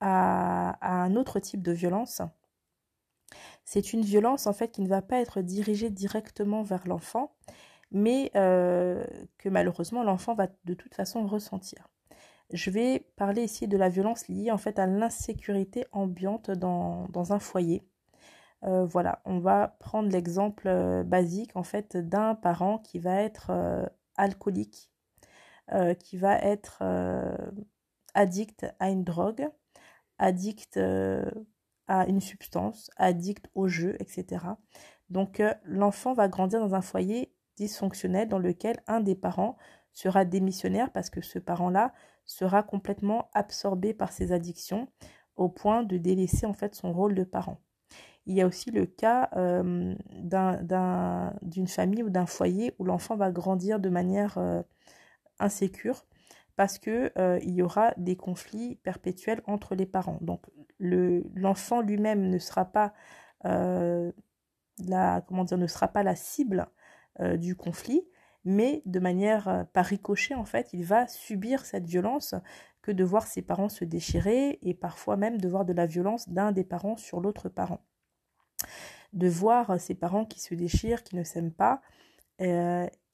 à, 0.00 0.76
un 0.82 1.16
autre 1.16 1.40
type 1.40 1.62
de 1.62 1.72
violence. 1.72 2.20
C'est 3.64 3.94
une 3.94 4.02
violence 4.02 4.46
en 4.46 4.52
fait 4.52 4.70
qui 4.70 4.82
ne 4.82 4.88
va 4.88 5.00
pas 5.00 5.18
être 5.18 5.40
dirigée 5.40 5.88
directement 5.88 6.62
vers 6.62 6.86
l'enfant, 6.86 7.32
mais 7.90 8.30
euh, 8.36 9.02
que 9.38 9.48
malheureusement 9.48 10.02
l'enfant 10.02 10.34
va 10.34 10.48
de 10.66 10.74
toute 10.74 10.94
façon 10.94 11.26
ressentir. 11.26 11.88
Je 12.52 12.68
vais 12.68 13.00
parler 13.16 13.44
ici 13.44 13.66
de 13.66 13.78
la 13.78 13.88
violence 13.88 14.28
liée 14.28 14.50
en 14.50 14.58
fait 14.58 14.78
à 14.78 14.86
l'insécurité 14.86 15.86
ambiante 15.92 16.50
dans, 16.50 17.32
un 17.32 17.38
foyer. 17.38 17.82
Euh, 18.64 18.84
voilà, 18.84 19.22
on 19.24 19.38
va 19.38 19.68
prendre 19.80 20.10
l'exemple 20.10 20.68
basique 21.06 21.56
en 21.56 21.62
fait 21.62 21.96
d'un 21.96 22.34
parent 22.34 22.76
qui 22.76 22.98
va 22.98 23.22
être 23.22 23.52
alcoolique 24.16 24.90
euh, 25.72 25.92
qui 25.92 26.16
va 26.16 26.38
être 26.38 26.78
euh, 26.80 27.36
addict 28.14 28.66
à 28.78 28.88
une 28.88 29.04
drogue, 29.04 29.46
addict 30.18 30.78
euh, 30.78 31.30
à 31.88 32.06
une 32.06 32.22
substance, 32.22 32.90
addict 32.96 33.50
au 33.54 33.68
jeu, 33.68 33.94
etc. 34.00 34.46
Donc 35.10 35.42
l'enfant 35.64 36.14
va 36.14 36.28
grandir 36.28 36.60
dans 36.60 36.74
un 36.74 36.80
foyer 36.80 37.34
dysfonctionnel 37.56 38.28
dans 38.28 38.38
lequel 38.38 38.80
un 38.86 39.00
des 39.00 39.14
parents 39.14 39.58
sera 39.92 40.24
démissionnaire 40.24 40.90
parce 40.90 41.10
que 41.10 41.20
ce 41.20 41.38
parent-là 41.38 41.92
sera 42.24 42.62
complètement 42.62 43.28
absorbé 43.34 43.92
par 43.92 44.12
ses 44.12 44.32
addictions 44.32 44.88
au 45.36 45.50
point 45.50 45.82
de 45.82 45.98
délaisser 45.98 46.46
en 46.46 46.54
fait 46.54 46.74
son 46.74 46.94
rôle 46.94 47.14
de 47.14 47.24
parent. 47.24 47.60
Il 48.24 48.34
y 48.36 48.40
a 48.40 48.46
aussi 48.46 48.70
le 48.70 48.86
cas 48.86 49.28
d'une 51.42 51.68
famille 51.68 52.02
ou 52.02 52.10
d'un 52.10 52.26
foyer 52.26 52.74
où 52.78 52.84
l'enfant 52.84 53.16
va 53.16 53.30
grandir 53.30 53.80
de 53.80 53.90
manière 53.90 54.38
insécure 55.40 56.04
parce 56.58 56.80
que 56.80 57.12
euh, 57.18 57.38
y 57.42 57.62
aura 57.62 57.94
des 57.96 58.16
conflits 58.16 58.74
perpétuels 58.82 59.42
entre 59.46 59.76
les 59.76 59.86
parents. 59.86 60.18
Donc 60.20 60.44
l'enfant 60.80 61.80
lui-même 61.80 62.28
ne 62.28 62.38
sera 62.38 62.64
pas 62.64 62.92
euh, 63.44 64.10
la 64.84 65.24
ne 65.30 65.66
sera 65.68 65.86
pas 65.86 66.02
la 66.02 66.16
cible 66.16 66.66
euh, 67.20 67.36
du 67.36 67.54
conflit, 67.54 68.02
mais 68.44 68.82
de 68.86 68.98
manière 68.98 69.66
par 69.72 69.86
ricochet 69.86 70.34
en 70.34 70.44
fait, 70.44 70.70
il 70.72 70.84
va 70.84 71.06
subir 71.06 71.64
cette 71.64 71.86
violence 71.86 72.34
que 72.82 72.90
de 72.90 73.04
voir 73.04 73.28
ses 73.28 73.42
parents 73.42 73.68
se 73.68 73.84
déchirer 73.84 74.58
et 74.62 74.74
parfois 74.74 75.16
même 75.16 75.40
de 75.40 75.48
voir 75.48 75.64
de 75.64 75.72
la 75.72 75.86
violence 75.86 76.28
d'un 76.28 76.50
des 76.50 76.64
parents 76.64 76.96
sur 76.96 77.20
l'autre 77.20 77.48
parent. 77.48 77.84
De 79.12 79.28
voir 79.28 79.80
ses 79.80 79.94
parents 79.94 80.24
qui 80.24 80.40
se 80.40 80.56
déchirent, 80.56 81.04
qui 81.04 81.14
ne 81.14 81.22
s'aiment 81.22 81.52
pas, 81.52 81.82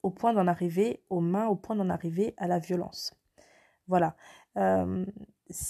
au 0.05 0.11
point 0.11 0.33
d'en 0.33 0.45
arriver 0.45 1.01
aux 1.09 1.19
mains, 1.19 1.47
au 1.47 1.55
point 1.55 1.75
d'en 1.75 1.89
arriver 1.89 2.35
à 2.37 2.47
la 2.47 2.59
violence. 2.59 3.15
Voilà. 3.87 4.15
Euh, 4.57 5.03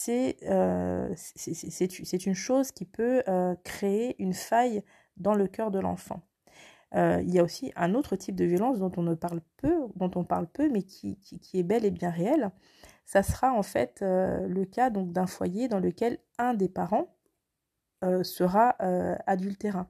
euh, 0.09 1.13
c'est 1.15 2.25
une 2.25 2.35
chose 2.35 2.71
qui 2.71 2.83
peut 2.83 3.23
euh, 3.29 3.55
créer 3.63 4.21
une 4.21 4.33
faille 4.33 4.83
dans 5.15 5.35
le 5.35 5.47
cœur 5.47 5.71
de 5.71 5.79
l'enfant. 5.79 6.21
il 6.93 7.29
y 7.29 7.39
a 7.39 7.43
aussi 7.43 7.71
un 7.77 7.93
autre 7.95 8.17
type 8.17 8.35
de 8.35 8.43
violence 8.43 8.79
dont 8.79 8.91
on 8.97 9.03
ne 9.03 9.15
parle 9.15 9.39
peu, 9.57 9.87
dont 9.95 10.11
on 10.15 10.25
parle 10.25 10.47
peu, 10.47 10.69
mais 10.69 10.83
qui, 10.83 11.17
est 11.53 11.63
bel 11.63 11.85
et 11.85 11.91
bien 11.91 12.09
réel. 12.09 12.51
Ça 13.05 13.23
sera 13.23 13.53
en 13.53 13.63
fait 13.63 14.01
le 14.01 14.65
cas 14.65 14.89
d'un 14.89 15.27
foyer 15.27 15.69
dans 15.69 15.79
lequel 15.79 16.19
un 16.37 16.53
des 16.53 16.69
parents 16.69 17.07
sera 18.23 18.75
adultérin. 19.27 19.89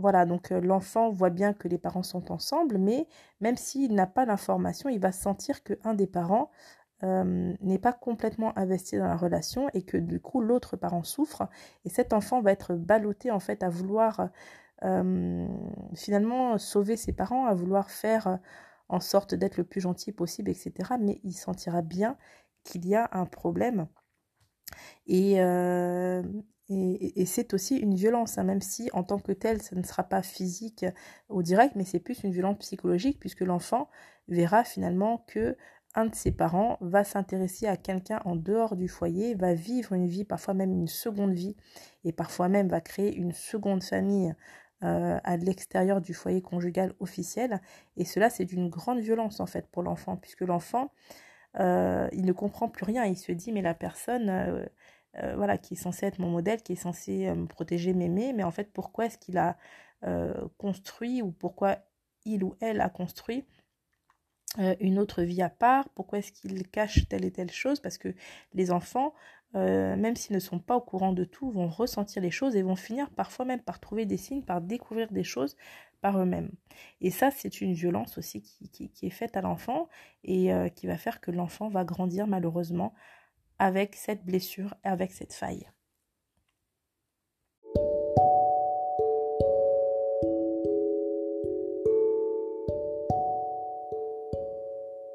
Voilà, 0.00 0.24
donc 0.24 0.50
euh, 0.50 0.60
l'enfant 0.60 1.10
voit 1.10 1.28
bien 1.30 1.52
que 1.52 1.68
les 1.68 1.76
parents 1.78 2.02
sont 2.02 2.32
ensemble, 2.32 2.78
mais 2.78 3.06
même 3.40 3.56
s'il 3.56 3.94
n'a 3.94 4.06
pas 4.06 4.24
l'information, 4.24 4.88
il 4.88 4.98
va 4.98 5.12
sentir 5.12 5.62
qu'un 5.62 5.92
des 5.94 6.06
parents 6.06 6.50
euh, 7.02 7.54
n'est 7.60 7.78
pas 7.78 7.92
complètement 7.92 8.56
investi 8.58 8.96
dans 8.96 9.06
la 9.06 9.16
relation 9.16 9.68
et 9.74 9.82
que 9.82 9.98
du 9.98 10.20
coup 10.20 10.40
l'autre 10.40 10.76
parent 10.76 11.02
souffre 11.02 11.48
et 11.84 11.90
cet 11.90 12.12
enfant 12.14 12.40
va 12.42 12.52
être 12.52 12.74
ballotté 12.74 13.30
en 13.30 13.40
fait 13.40 13.62
à 13.62 13.68
vouloir 13.68 14.30
euh, 14.84 15.48
finalement 15.94 16.58
sauver 16.58 16.96
ses 16.96 17.12
parents, 17.12 17.46
à 17.46 17.54
vouloir 17.54 17.90
faire 17.90 18.38
en 18.88 19.00
sorte 19.00 19.34
d'être 19.34 19.58
le 19.58 19.64
plus 19.64 19.80
gentil 19.82 20.12
possible, 20.12 20.50
etc. 20.50 20.72
Mais 21.00 21.20
il 21.24 21.34
sentira 21.34 21.82
bien 21.82 22.16
qu'il 22.64 22.86
y 22.86 22.94
a 22.94 23.08
un 23.12 23.26
problème. 23.26 23.86
Et, 25.06 25.40
et, 26.70 27.26
c'est 27.26 27.52
aussi 27.52 27.76
une 27.76 27.94
violence, 27.94 28.38
hein, 28.38 28.44
même 28.44 28.60
si 28.60 28.90
en 28.92 29.02
tant 29.02 29.18
que 29.18 29.32
tel, 29.32 29.60
ça 29.60 29.74
ne 29.74 29.82
sera 29.82 30.04
pas 30.04 30.22
physique 30.22 30.86
au 31.28 31.42
direct, 31.42 31.74
mais 31.74 31.84
c'est 31.84 31.98
plus 31.98 32.22
une 32.22 32.30
violence 32.30 32.58
psychologique, 32.58 33.18
puisque 33.18 33.40
l'enfant 33.40 33.88
verra 34.28 34.62
finalement 34.62 35.24
que 35.26 35.56
un 35.96 36.06
de 36.06 36.14
ses 36.14 36.30
parents 36.30 36.78
va 36.80 37.02
s'intéresser 37.02 37.66
à 37.66 37.76
quelqu'un 37.76 38.20
en 38.24 38.36
dehors 38.36 38.76
du 38.76 38.86
foyer, 38.86 39.34
va 39.34 39.54
vivre 39.54 39.92
une 39.94 40.06
vie, 40.06 40.24
parfois 40.24 40.54
même 40.54 40.72
une 40.72 40.86
seconde 40.86 41.32
vie, 41.32 41.56
et 42.04 42.12
parfois 42.12 42.48
même 42.48 42.68
va 42.68 42.80
créer 42.80 43.12
une 43.16 43.32
seconde 43.32 43.82
famille 43.82 44.32
euh, 44.84 45.18
à 45.24 45.36
l'extérieur 45.36 46.00
du 46.00 46.14
foyer 46.14 46.40
conjugal 46.40 46.94
officiel. 47.00 47.60
Et 47.96 48.04
cela, 48.04 48.30
c'est 48.30 48.44
d'une 48.44 48.68
grande 48.68 49.00
violence 49.00 49.40
en 49.40 49.46
fait 49.46 49.66
pour 49.66 49.82
l'enfant, 49.82 50.16
puisque 50.16 50.42
l'enfant, 50.42 50.92
euh, 51.58 52.08
il 52.12 52.24
ne 52.24 52.32
comprend 52.32 52.68
plus 52.68 52.84
rien, 52.84 53.04
il 53.06 53.16
se 53.16 53.32
dit 53.32 53.50
mais 53.50 53.62
la 53.62 53.74
personne... 53.74 54.30
Euh, 54.30 54.66
euh, 55.16 55.34
voilà, 55.34 55.58
qui 55.58 55.74
est 55.74 55.76
censé 55.76 56.06
être 56.06 56.20
mon 56.20 56.30
modèle, 56.30 56.62
qui 56.62 56.72
est 56.72 56.76
censé 56.76 57.26
euh, 57.26 57.34
me 57.34 57.46
protéger, 57.46 57.92
m'aimer, 57.94 58.32
mais 58.32 58.44
en 58.44 58.52
fait, 58.52 58.72
pourquoi 58.72 59.06
est-ce 59.06 59.18
qu'il 59.18 59.38
a 59.38 59.56
euh, 60.04 60.32
construit 60.56 61.20
ou 61.20 61.32
pourquoi 61.32 61.78
il 62.24 62.44
ou 62.44 62.54
elle 62.60 62.80
a 62.80 62.88
construit 62.88 63.44
une 64.80 64.98
autre 64.98 65.22
vie 65.22 65.42
à 65.42 65.48
part, 65.48 65.88
pourquoi 65.90 66.18
est-ce 66.18 66.32
qu'il 66.32 66.66
cache 66.66 67.06
telle 67.08 67.24
et 67.24 67.30
telle 67.30 67.52
chose, 67.52 67.78
parce 67.78 67.98
que 67.98 68.12
les 68.52 68.72
enfants, 68.72 69.14
même 69.54 70.16
s'ils 70.16 70.34
ne 70.34 70.40
sont 70.40 70.58
pas 70.58 70.74
au 70.74 70.80
courant 70.80 71.12
de 71.12 71.22
tout, 71.22 71.52
vont 71.52 71.68
ressentir 71.68 72.20
les 72.20 72.32
choses 72.32 72.56
et 72.56 72.62
vont 72.62 72.74
finir 72.74 73.10
parfois 73.10 73.44
même 73.44 73.60
par 73.60 73.78
trouver 73.78 74.06
des 74.06 74.16
signes, 74.16 74.42
par 74.42 74.60
découvrir 74.60 75.12
des 75.12 75.22
choses 75.22 75.56
par 76.00 76.18
eux-mêmes. 76.18 76.50
Et 77.00 77.12
ça, 77.12 77.30
c'est 77.30 77.60
une 77.60 77.74
violence 77.74 78.18
aussi 78.18 78.42
qui, 78.42 78.90
qui 78.90 79.06
est 79.06 79.10
faite 79.10 79.36
à 79.36 79.40
l'enfant 79.40 79.88
et 80.24 80.50
qui 80.74 80.88
va 80.88 80.96
faire 80.96 81.20
que 81.20 81.30
l'enfant 81.30 81.68
va 81.68 81.84
grandir 81.84 82.26
malheureusement 82.26 82.92
avec 83.60 83.94
cette 83.94 84.24
blessure 84.24 84.74
avec 84.82 85.12
cette 85.12 85.34
faille. 85.34 85.68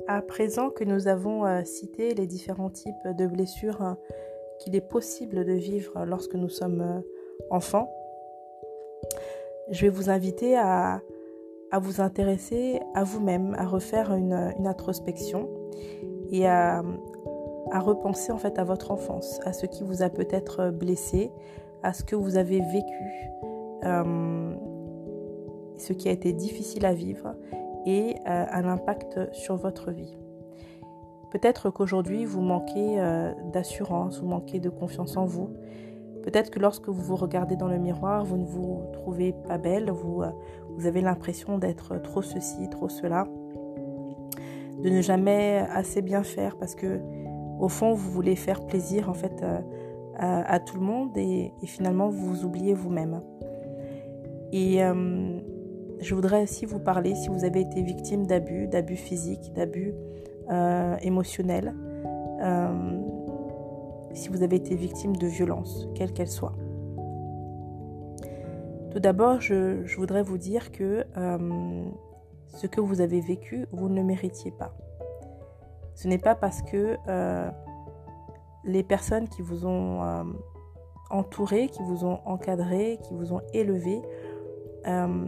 À 0.07 0.21
présent 0.21 0.69
que 0.69 0.83
nous 0.83 1.07
avons 1.07 1.45
euh, 1.45 1.63
cité 1.63 2.13
les 2.13 2.27
différents 2.27 2.69
types 2.69 3.07
de 3.17 3.25
blessures 3.25 3.81
euh, 3.81 3.93
qu'il 4.59 4.75
est 4.75 4.87
possible 4.87 5.43
de 5.43 5.53
vivre 5.53 6.05
lorsque 6.05 6.35
nous 6.35 6.47
sommes 6.47 6.81
euh, 6.81 7.01
enfants, 7.49 7.91
je 9.71 9.81
vais 9.81 9.89
vous 9.89 10.11
inviter 10.11 10.55
à, 10.55 11.01
vous 11.73 11.99
intéresser 11.99 12.79
à 12.93 13.03
vous-même, 13.03 13.55
à 13.55 13.65
refaire 13.65 14.13
une, 14.13 14.53
une 14.59 14.67
introspection 14.67 15.49
et 16.31 16.47
à, 16.47 16.83
à 17.75 17.79
repenser 17.81 18.31
en 18.31 18.37
fait 18.37 18.57
à 18.57 18.63
votre 18.63 18.91
enfance, 18.91 19.41
à 19.43 19.51
ce 19.51 19.65
qui 19.65 19.83
vous 19.83 20.01
a 20.01 20.09
peut-être 20.09 20.71
blessé, 20.71 21.29
à 21.83 21.91
ce 21.91 22.05
que 22.05 22.15
vous 22.15 22.37
avez 22.37 22.61
vécu, 22.61 23.29
euh, 23.83 24.55
ce 25.77 25.91
qui 25.91 26.07
a 26.07 26.13
été 26.13 26.31
difficile 26.31 26.85
à 26.85 26.93
vivre 26.93 27.35
et 27.85 28.15
euh, 28.15 28.45
à 28.47 28.61
l'impact 28.61 29.19
sur 29.33 29.57
votre 29.57 29.91
vie. 29.91 30.15
Peut-être 31.31 31.69
qu'aujourd'hui 31.69 32.23
vous 32.23 32.39
manquez 32.39 32.97
euh, 32.97 33.33
d'assurance, 33.51 34.21
vous 34.21 34.27
manquez 34.29 34.61
de 34.61 34.69
confiance 34.69 35.17
en 35.17 35.25
vous. 35.25 35.49
Peut-être 36.23 36.51
que 36.51 36.59
lorsque 36.59 36.87
vous 36.87 37.01
vous 37.01 37.17
regardez 37.17 37.57
dans 37.57 37.67
le 37.67 37.77
miroir, 37.77 38.23
vous 38.23 38.37
ne 38.37 38.45
vous 38.45 38.83
trouvez 38.93 39.33
pas 39.49 39.57
belle, 39.57 39.91
vous 39.91 40.23
avez 40.85 41.01
l'impression 41.01 41.57
d'être 41.57 41.97
trop 41.97 42.21
ceci, 42.21 42.69
trop 42.69 42.87
cela, 42.87 43.27
de 44.81 44.89
ne 44.89 45.01
jamais 45.01 45.67
assez 45.69 46.01
bien 46.01 46.23
faire 46.23 46.55
parce 46.55 46.73
que 46.73 47.01
au 47.59 47.69
fond, 47.69 47.93
vous 47.93 48.11
voulez 48.11 48.35
faire 48.35 48.65
plaisir 48.65 49.09
en 49.09 49.13
fait 49.13 49.43
euh, 49.43 49.59
à, 50.17 50.59
tout 50.59 50.77
le 50.77 50.83
monde 50.83 51.17
et, 51.17 51.51
finalement 51.65 52.09
vous 52.09 52.45
oubliez 52.45 52.73
vous-même. 52.73 53.21
Et 54.51 54.83
euh, 54.83 55.39
je 55.99 56.15
voudrais 56.15 56.43
aussi 56.43 56.65
vous 56.65 56.79
parler 56.79 57.15
si 57.15 57.29
vous 57.29 57.43
avez 57.43 57.61
été 57.61 57.81
victime 57.81 58.25
d'abus, 58.25 58.67
d'abus 58.67 58.95
physiques, 58.95 59.53
d'abus 59.53 59.93
euh, 60.51 60.95
émotionnels, 61.01 61.73
si 64.13 64.29
vous 64.29 64.43
avez 64.43 64.57
été 64.57 64.75
victime 64.75 65.15
de 65.15 65.27
violence, 65.27 65.89
quelle 65.95 66.13
qu'elle 66.13 66.29
soit. 66.29 66.53
Tout 68.91 68.99
d'abord, 68.99 69.41
je, 69.41 69.83
je, 69.85 69.97
voudrais 69.97 70.21
vous 70.21 70.37
dire 70.37 70.71
que 70.71 71.03
ce 72.47 72.67
que 72.67 72.79
vous 72.79 73.01
avez 73.01 73.19
vécu, 73.19 73.65
vous 73.71 73.89
ne 73.89 73.95
le 73.95 74.03
méritiez 74.03 74.51
pas. 74.51 74.77
Ce 75.95 76.07
n'est 76.07 76.17
pas 76.17 76.35
parce 76.35 76.61
que 76.61 76.97
les 78.63 78.83
personnes 78.83 79.27
qui 79.27 79.41
vous 79.41 79.65
ont 79.65 80.01
entouré, 81.09 81.67
qui 81.69 81.81
vous 81.83 82.05
ont 82.05 82.19
encadré, 82.25 82.99
qui 83.03 83.13
vous 83.13 83.33
ont 83.33 83.41
élevé, 83.53 84.01
euh, 84.87 85.25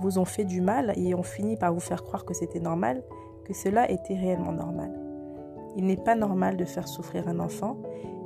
vous 0.00 0.18
ont 0.18 0.24
fait 0.24 0.44
du 0.44 0.60
mal 0.60 0.92
et 0.96 1.14
ont 1.14 1.22
fini 1.22 1.56
par 1.56 1.72
vous 1.72 1.80
faire 1.80 2.02
croire 2.02 2.24
que 2.24 2.34
c'était 2.34 2.60
normal, 2.60 3.02
que 3.44 3.54
cela 3.54 3.90
était 3.90 4.14
réellement 4.14 4.52
normal. 4.52 4.92
Il 5.76 5.86
n'est 5.86 5.96
pas 5.96 6.14
normal 6.14 6.56
de 6.56 6.64
faire 6.64 6.88
souffrir 6.88 7.28
un 7.28 7.38
enfant, 7.38 7.76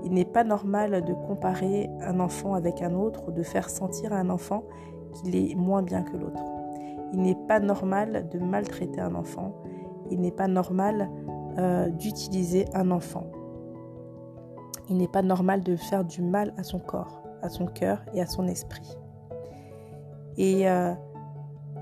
il 0.04 0.12
n'est 0.12 0.24
pas 0.24 0.44
normal 0.44 1.04
de 1.04 1.12
comparer 1.12 1.90
un 2.00 2.20
enfant 2.20 2.54
avec 2.54 2.82
un 2.82 2.94
autre 2.94 3.28
ou 3.28 3.32
de 3.32 3.42
faire 3.42 3.68
sentir 3.68 4.12
à 4.12 4.16
un 4.16 4.30
enfant 4.30 4.64
qu'il 5.12 5.36
est 5.36 5.54
moins 5.54 5.82
bien 5.82 6.02
que 6.02 6.16
l'autre. 6.16 6.42
Il 7.12 7.22
n'est 7.22 7.38
pas 7.48 7.60
normal 7.60 8.28
de 8.28 8.38
maltraiter 8.38 9.00
un 9.00 9.14
enfant, 9.14 9.54
il 10.10 10.20
n'est 10.20 10.30
pas 10.30 10.48
normal 10.48 11.10
euh, 11.58 11.88
d'utiliser 11.90 12.66
un 12.74 12.90
enfant. 12.90 13.26
Il 14.88 14.96
n'est 14.96 15.08
pas 15.08 15.22
normal 15.22 15.62
de 15.62 15.76
faire 15.76 16.04
du 16.04 16.22
mal 16.22 16.52
à 16.56 16.62
son 16.62 16.78
corps, 16.78 17.22
à 17.42 17.48
son 17.48 17.66
cœur 17.66 18.04
et 18.12 18.20
à 18.20 18.26
son 18.26 18.46
esprit. 18.46 18.96
Et 20.36 20.68
euh, 20.68 20.92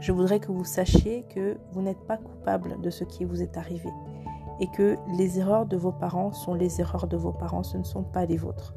je 0.01 0.12
voudrais 0.12 0.41
que 0.41 0.53
vous 0.53 0.64
sachiez 0.64 1.25
que 1.35 1.57
vous 1.73 1.83
n'êtes 1.83 2.01
pas 2.07 2.17
coupable 2.17 2.81
de 2.81 2.91
ce 2.91 3.05
qui 3.05 3.25
vous 3.25 3.43
est 3.43 3.57
arrivé 3.57 3.91
et 4.61 4.67
que 4.69 4.97
les 5.17 5.38
erreurs 5.38 5.67
de 5.67 5.77
vos 5.77 5.93
parents 5.93 6.33
sont 6.33 6.55
les 6.55 6.81
erreurs 6.81 7.07
de 7.07 7.17
vos 7.17 7.33
parents, 7.33 7.62
ce 7.62 7.79
ne 7.79 7.85
sont 7.85 8.03
pas 8.03 8.27
les 8.27 8.37
vôtres. 8.37 8.75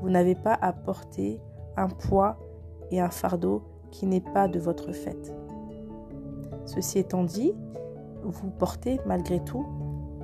Vous 0.00 0.10
n'avez 0.10 0.34
pas 0.34 0.58
à 0.60 0.72
porter 0.72 1.40
un 1.76 1.88
poids 1.88 2.36
et 2.90 3.00
un 3.00 3.10
fardeau 3.10 3.62
qui 3.90 4.06
n'est 4.06 4.20
pas 4.20 4.48
de 4.48 4.58
votre 4.58 4.92
fait. 4.92 5.34
Ceci 6.64 6.98
étant 6.98 7.24
dit, 7.24 7.52
vous 8.24 8.50
portez 8.50 9.00
malgré 9.06 9.42
tout 9.42 9.66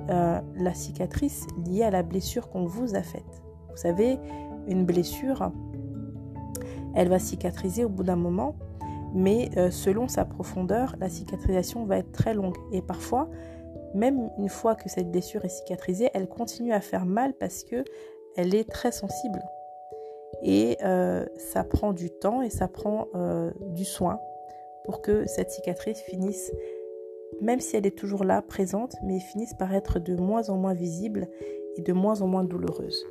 euh, 0.09 0.39
la 0.55 0.73
cicatrice 0.73 1.45
liée 1.67 1.83
à 1.83 1.91
la 1.91 2.01
blessure 2.01 2.49
qu'on 2.49 2.65
vous 2.65 2.95
a 2.95 3.03
faite. 3.03 3.43
Vous 3.69 3.77
savez, 3.77 4.17
une 4.67 4.83
blessure, 4.83 5.51
elle 6.95 7.09
va 7.09 7.19
cicatriser 7.19 7.85
au 7.85 7.89
bout 7.89 8.01
d'un 8.03 8.15
moment, 8.15 8.55
mais 9.13 9.51
euh, 9.57 9.69
selon 9.69 10.07
sa 10.07 10.25
profondeur, 10.25 10.95
la 10.99 11.09
cicatrisation 11.09 11.85
va 11.85 11.99
être 11.99 12.11
très 12.11 12.33
longue. 12.33 12.57
Et 12.71 12.81
parfois, 12.81 13.29
même 13.93 14.31
une 14.39 14.49
fois 14.49 14.73
que 14.73 14.89
cette 14.89 15.11
blessure 15.11 15.45
est 15.45 15.49
cicatrisée, 15.49 16.09
elle 16.15 16.27
continue 16.27 16.73
à 16.73 16.81
faire 16.81 17.05
mal 17.05 17.33
parce 17.33 17.63
que 17.63 17.83
elle 18.35 18.55
est 18.55 18.67
très 18.67 18.91
sensible. 18.91 19.43
Et 20.41 20.77
euh, 20.83 21.23
ça 21.37 21.63
prend 21.63 21.93
du 21.93 22.09
temps 22.09 22.41
et 22.41 22.49
ça 22.49 22.67
prend 22.67 23.07
du 23.75 23.85
soin 23.85 24.19
pour 24.85 25.03
que 25.03 25.27
cette 25.27 25.51
cicatrice 25.51 25.99
finisse 25.99 26.51
même 27.41 27.59
si 27.59 27.75
elle 27.75 27.85
est 27.85 27.97
toujours 27.97 28.23
là, 28.23 28.41
présente, 28.41 28.95
mais 29.03 29.19
finissent 29.19 29.53
par 29.53 29.73
être 29.73 29.99
de 29.99 30.15
moins 30.15 30.49
en 30.49 30.57
moins 30.57 30.73
visibles 30.73 31.27
et 31.77 31.81
de 31.81 31.93
moins 31.93 32.21
en 32.21 32.27
moins 32.27 32.43
douloureuses. 32.43 33.05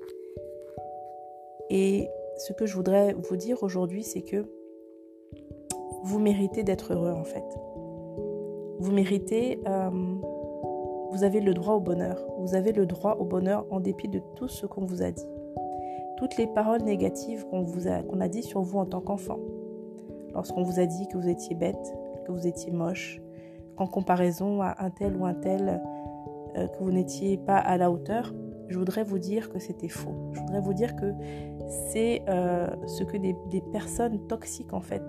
Et 1.71 2.09
ce 2.37 2.53
que 2.53 2.67
je 2.67 2.75
voudrais 2.75 3.15
vous 3.15 3.37
dire 3.37 3.63
aujourd'hui, 3.63 4.03
c'est 4.03 4.23
que 4.23 4.47
vous 6.05 6.19
méritez 6.19 6.63
d'être 6.63 6.95
heureux 6.95 7.13
en 7.13 7.25
fait. 7.25 7.45
Vous 8.79 8.93
méritez, 8.93 9.61
euh, 9.67 9.91
vous 11.11 11.25
avez 11.25 11.41
le 11.41 11.53
droit 11.53 11.75
au 11.75 11.81
bonheur. 11.81 12.25
Vous 12.39 12.55
avez 12.55 12.73
le 12.73 12.87
droit 12.87 13.17
au 13.19 13.25
bonheur 13.25 13.67
en 13.71 13.81
dépit 13.81 14.09
de 14.09 14.21
tout 14.37 14.49
ce 14.49 14.67
qu'on 14.67 14.85
vous 14.85 15.03
a 15.03 15.11
dit. 15.11 15.29
Toutes 16.17 16.37
les 16.37 16.47
paroles 16.47 16.83
négatives 16.83 17.45
qu'on 17.47 17.65
a, 17.87 18.03
qu'on 18.03 18.21
a 18.21 18.29
dit 18.29 18.43
sur 18.43 18.63
vous 18.63 18.79
en 18.79 18.87
tant 18.87 19.01
qu'enfant. 19.01 19.39
Lorsqu'on 20.33 20.63
vous 20.63 20.79
a 20.79 20.87
dit 20.87 21.09
que 21.09 21.17
vous 21.17 21.29
étiez 21.29 21.57
bête, 21.57 21.95
que 22.27 22.33
vous 22.33 22.47
étiez 22.47 22.71
moche, 22.71 23.21
en 23.79 23.87
comparaison 23.87 24.63
à 24.63 24.77
un 24.79 24.91
tel 24.91 25.17
ou 25.17 25.25
un 25.25 25.35
tel 25.35 25.81
euh, 26.57 26.67
que 26.67 26.83
vous 26.83 26.91
n'étiez 26.91 27.37
pas 27.37 27.59
à 27.59 27.77
la 27.77 27.91
hauteur, 27.91 28.35
je 28.69 28.79
voudrais 28.79 29.05
vous 29.05 29.19
dire 29.19 29.51
que 29.51 29.59
c'était 29.59 29.89
faux. 29.89 30.15
Je 30.33 30.41
voudrais 30.41 30.61
vous 30.61 30.75
dire 30.75 30.95
que 30.97 31.13
c'est 31.91 32.23
euh, 32.29 32.69
ce 32.87 33.05
que 33.05 33.17
des, 33.17 33.35
personnes 33.73 34.27
toxiques 34.27 34.73
en 34.73 34.81
fait 34.81 35.03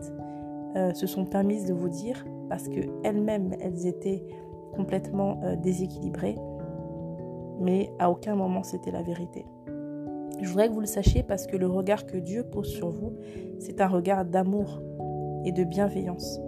euh, 0.76 0.94
se 0.94 1.08
sont 1.08 1.26
permises 1.26 1.66
de 1.66 1.74
vous 1.74 1.90
dire 1.90 2.26
parce 2.48 2.68
que 2.68 2.80
elles-mêmes 3.04 3.54
elles 3.60 3.86
étaient 3.86 4.24
complètement 4.76 5.42
déséquilibrées, 5.62 6.38
mais 7.60 7.92
à 8.00 8.10
aucun 8.10 8.36
moment 8.36 8.64
c'était 8.64 8.92
la 8.92 9.02
vérité. 9.02 9.46
Je 10.42 10.48
voudrais 10.48 10.70
que 10.70 10.74
vous 10.74 10.80
le 10.80 10.86
sachiez 10.86 11.22
parce 11.22 11.48
que 11.48 11.58
le 11.58 11.68
regard 11.68 12.06
que 12.06 12.18
Dieu 12.18 12.44
pose 12.44 12.68
sur 12.68 12.90
vous, 12.90 13.14
c'est 13.60 13.82
un 13.82 13.88
regard 13.88 14.26
d'amour 14.26 14.82
et 15.44 15.52
de 15.52 15.64
bienveillance. 15.64 16.40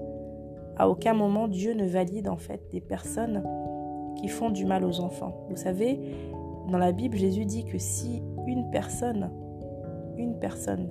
À 0.82 0.90
aucun 0.90 1.14
moment 1.14 1.48
Dieu 1.48 1.76
ne 1.76 1.86
valide 1.86 2.28
en 2.28 2.38
fait 2.38 2.68
des 2.72 2.82
personnes 2.82 3.44
qui 4.16 4.28
font 4.28 4.50
du 4.50 4.66
mal 4.66 4.84
aux 4.84 5.00
enfants. 5.00 5.46
Vous 5.48 5.56
savez, 5.56 6.00
dans 6.70 6.80
la 6.80 6.92
Bible, 6.92 7.16
Jésus 7.18 7.46
dit 7.46 7.66
que 7.66 7.78
si 7.78 8.24
une 8.48 8.68
personne, 8.72 9.32
une 10.18 10.40
personne 10.40 10.90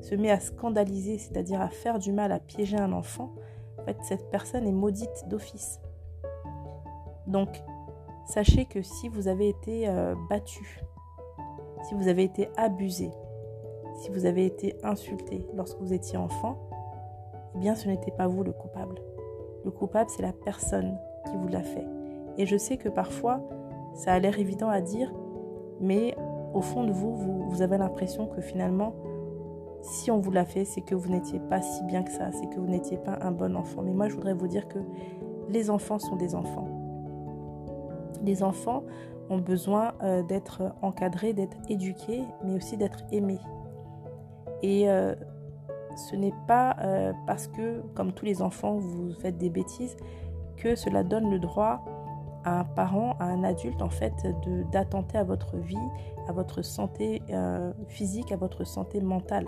se 0.00 0.14
met 0.14 0.30
à 0.30 0.38
scandaliser, 0.38 1.18
c'est-à-dire 1.18 1.60
à 1.60 1.70
faire 1.70 1.98
du 1.98 2.12
mal, 2.12 2.30
à 2.30 2.38
piéger 2.38 2.76
un 2.76 2.92
enfant, 2.92 3.32
en 3.80 3.82
fait, 3.82 3.96
cette 4.02 4.30
personne 4.30 4.64
est 4.64 4.70
maudite 4.70 5.24
d'office. 5.26 5.80
Donc, 7.26 7.48
sachez 8.26 8.64
que 8.66 8.80
si 8.80 9.08
vous 9.08 9.26
avez 9.26 9.48
été 9.48 9.88
euh, 9.88 10.14
battu, 10.30 10.84
si 11.88 11.94
vous 11.94 12.06
avez 12.06 12.22
été 12.22 12.48
abusé, 12.56 13.10
si 14.02 14.10
vous 14.12 14.24
avez 14.24 14.46
été 14.46 14.76
insulté 14.84 15.44
lorsque 15.52 15.80
vous 15.80 15.92
étiez 15.92 16.16
enfant, 16.16 16.60
eh 17.56 17.58
bien 17.58 17.74
ce 17.74 17.88
n'était 17.88 18.12
pas 18.12 18.28
vous 18.28 18.44
le 18.44 18.52
coupable. 18.52 19.02
Le 19.64 19.70
coupable, 19.70 20.10
c'est 20.10 20.22
la 20.22 20.32
personne 20.32 20.96
qui 21.26 21.36
vous 21.36 21.48
l'a 21.48 21.62
fait. 21.62 21.86
Et 22.38 22.46
je 22.46 22.56
sais 22.56 22.76
que 22.76 22.88
parfois, 22.88 23.40
ça 23.94 24.12
a 24.12 24.18
l'air 24.18 24.38
évident 24.38 24.68
à 24.68 24.80
dire, 24.80 25.12
mais 25.80 26.16
au 26.54 26.60
fond 26.60 26.84
de 26.84 26.92
vous, 26.92 27.16
vous, 27.48 27.62
avez 27.62 27.78
l'impression 27.78 28.26
que 28.26 28.40
finalement, 28.40 28.94
si 29.82 30.10
on 30.10 30.18
vous 30.18 30.30
l'a 30.30 30.44
fait, 30.44 30.64
c'est 30.64 30.80
que 30.80 30.94
vous 30.94 31.10
n'étiez 31.10 31.40
pas 31.40 31.60
si 31.60 31.82
bien 31.84 32.02
que 32.02 32.10
ça, 32.10 32.30
c'est 32.32 32.48
que 32.48 32.58
vous 32.58 32.68
n'étiez 32.68 32.98
pas 32.98 33.18
un 33.20 33.32
bon 33.32 33.56
enfant. 33.56 33.82
Mais 33.82 33.92
moi, 33.92 34.08
je 34.08 34.14
voudrais 34.14 34.34
vous 34.34 34.48
dire 34.48 34.68
que 34.68 34.78
les 35.48 35.70
enfants 35.70 35.98
sont 35.98 36.16
des 36.16 36.34
enfants. 36.34 36.68
Les 38.22 38.42
enfants 38.42 38.84
ont 39.28 39.38
besoin 39.38 39.94
euh, 40.02 40.22
d'être 40.22 40.62
encadrés, 40.82 41.32
d'être 41.32 41.56
éduqués, 41.68 42.22
mais 42.44 42.54
aussi 42.54 42.76
d'être 42.76 43.00
aimés. 43.10 43.40
Et 44.62 44.88
euh, 44.88 45.14
ce 45.96 46.16
n'est 46.16 46.34
pas 46.46 46.76
euh, 46.80 47.12
parce 47.26 47.46
que, 47.46 47.82
comme 47.94 48.12
tous 48.12 48.24
les 48.24 48.42
enfants, 48.42 48.76
vous 48.76 49.12
faites 49.14 49.38
des 49.38 49.50
bêtises, 49.50 49.96
que 50.56 50.74
cela 50.74 51.02
donne 51.02 51.30
le 51.30 51.38
droit 51.38 51.84
à 52.44 52.60
un 52.60 52.64
parent, 52.64 53.16
à 53.20 53.24
un 53.24 53.44
adulte, 53.44 53.82
en 53.82 53.90
fait, 53.90 54.12
d'attenter 54.72 55.18
à 55.18 55.24
votre 55.24 55.56
vie, 55.56 55.76
à 56.28 56.32
votre 56.32 56.62
santé 56.62 57.22
euh, 57.30 57.72
physique, 57.88 58.32
à 58.32 58.36
votre 58.36 58.64
santé 58.64 59.00
mentale. 59.00 59.46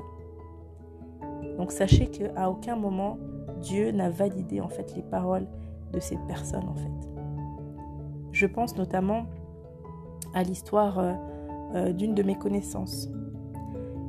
Donc 1.59 1.72
sachez 1.72 2.07
qu'à 2.07 2.50
aucun 2.50 2.76
moment, 2.76 3.18
Dieu 3.61 3.90
n'a 3.90 4.11
validé, 4.11 4.61
en 4.61 4.68
fait, 4.68 4.94
les 4.94 5.02
paroles 5.02 5.46
de 5.92 6.00
ces 6.00 6.16
personnes, 6.28 6.68
en 6.68 6.74
fait. 6.74 7.09
Je 8.33 8.46
pense 8.46 8.76
notamment 8.76 9.26
à 10.35 10.42
l'histoire 10.42 10.98
euh, 11.74 11.92
d'une 11.92 12.14
de 12.14 12.22
mes 12.22 12.37
connaissances. 12.37 13.09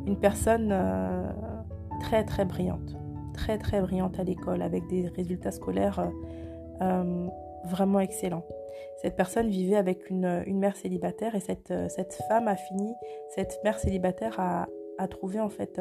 Une 0.08 0.18
personne 0.18 0.72
très 2.00 2.24
très 2.24 2.46
brillante, 2.46 2.96
très 3.34 3.58
très 3.58 3.82
brillante 3.82 4.20
à 4.20 4.24
l'école 4.24 4.62
avec 4.62 4.88
des 4.88 5.08
résultats 5.08 5.52
scolaires 5.52 6.00
euh, 6.00 6.10
euh, 6.82 7.28
vraiment 7.66 8.00
excellents. 8.00 8.46
Cette 9.02 9.16
personne 9.16 9.50
vivait 9.50 9.76
avec 9.76 10.10
une, 10.10 10.44
mère 10.48 10.76
célibataire 10.76 11.36
et 11.36 11.40
cette, 11.40 11.72
euh, 11.72 11.88
cette, 11.90 12.14
femme 12.28 12.48
a 12.48 12.56
fini, 12.56 12.94
cette 13.30 13.60
mère 13.64 13.80
célibataire 13.80 14.40
a, 14.40 14.68
a 14.98 15.08
trouvé 15.08 15.40
en 15.40 15.50
fait 15.50 15.80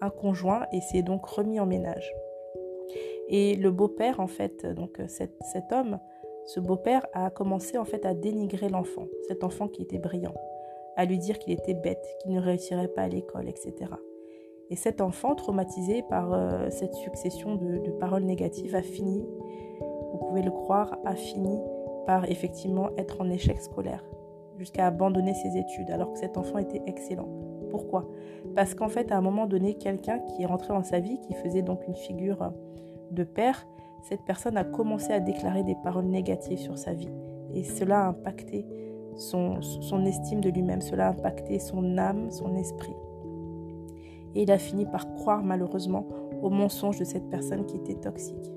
un 0.00 0.10
conjoint 0.10 0.66
et 0.72 0.80
s'est 0.80 1.02
donc 1.02 1.24
remis 1.26 1.60
en 1.60 1.66
ménage. 1.66 2.12
Et 3.28 3.54
le 3.54 3.70
beau-père 3.70 4.20
en 4.20 4.26
fait, 4.26 4.66
donc 4.66 5.00
cet, 5.06 5.32
cet 5.52 5.72
homme, 5.72 5.98
ce 6.46 6.60
beau-père 6.60 7.06
a 7.12 7.30
commencé 7.30 7.78
en 7.78 7.84
fait 7.84 8.04
à 8.04 8.14
dénigrer 8.14 8.68
l'enfant, 8.68 9.06
cet 9.28 9.44
enfant 9.44 9.68
qui 9.68 9.82
était 9.82 9.98
brillant, 9.98 10.34
à 10.96 11.04
lui 11.04 11.18
dire 11.18 11.38
qu'il 11.38 11.52
était 11.52 11.74
bête, 11.74 12.04
qu'il 12.20 12.32
ne 12.32 12.40
réussirait 12.40 12.88
pas 12.88 13.02
à 13.02 13.08
l'école, 13.08 13.48
etc. 13.48 13.92
Et 14.70 14.76
cet 14.76 15.00
enfant, 15.00 15.34
traumatisé 15.34 16.02
par 16.08 16.32
euh, 16.32 16.70
cette 16.70 16.94
succession 16.94 17.56
de, 17.56 17.90
paroles 18.00 18.24
négatives, 18.24 18.74
a 18.74 18.82
fini, 18.82 19.24
vous 19.80 20.18
pouvez 20.18 20.42
le 20.42 20.50
croire, 20.50 20.98
a 21.04 21.14
fini 21.14 21.60
par 22.06 22.30
effectivement 22.30 22.88
être 22.96 23.20
en 23.20 23.30
échec 23.30 23.60
scolaire, 23.60 24.04
jusqu'à 24.58 24.86
abandonner 24.86 25.34
ses 25.34 25.56
études, 25.58 25.90
alors 25.90 26.12
que 26.12 26.18
cet 26.18 26.36
enfant 26.36 26.58
était 26.58 26.82
excellent. 26.86 27.28
Pourquoi? 27.70 28.08
Parce 28.54 28.74
qu'en 28.74 28.88
fait, 28.88 29.12
à 29.12 29.16
un 29.16 29.20
moment 29.20 29.46
donné, 29.46 29.74
quelqu'un 29.74 30.18
qui 30.18 30.42
est 30.42 30.46
rentré 30.46 30.68
dans 30.68 30.82
sa 30.82 31.00
vie, 31.00 31.18
qui 31.20 31.34
faisait 31.34 31.62
donc 31.62 31.86
une 31.86 31.94
figure 31.94 32.52
de 33.10 33.24
père, 33.24 33.66
cette 34.02 34.24
personne 34.24 34.56
a 34.56 34.64
commencé 34.64 35.12
à 35.12 35.20
déclarer 35.20 35.62
des 35.62 35.76
paroles 35.82 36.06
négatives 36.06 36.58
sur 36.58 36.76
sa 36.76 36.92
vie. 36.92 37.10
Et 37.54 37.62
cela 37.62 38.04
a 38.04 38.08
impacté 38.08 38.66
son, 39.16 39.60
son 39.60 40.04
estime 40.04 40.40
de 40.40 40.50
lui-même, 40.50 40.80
cela 40.80 41.08
a 41.08 41.10
impacté 41.10 41.58
son 41.58 41.98
âme, 41.98 42.30
son 42.30 42.54
esprit. 42.56 42.96
Et 44.34 44.42
il 44.42 44.50
a 44.50 44.58
fini 44.58 44.86
par 44.86 45.12
croire 45.14 45.42
malheureusement 45.42 46.06
au 46.42 46.50
mensonge 46.50 46.98
de 46.98 47.04
cette 47.04 47.28
personne 47.30 47.66
qui 47.66 47.76
était 47.76 47.94
toxique. 47.94 48.52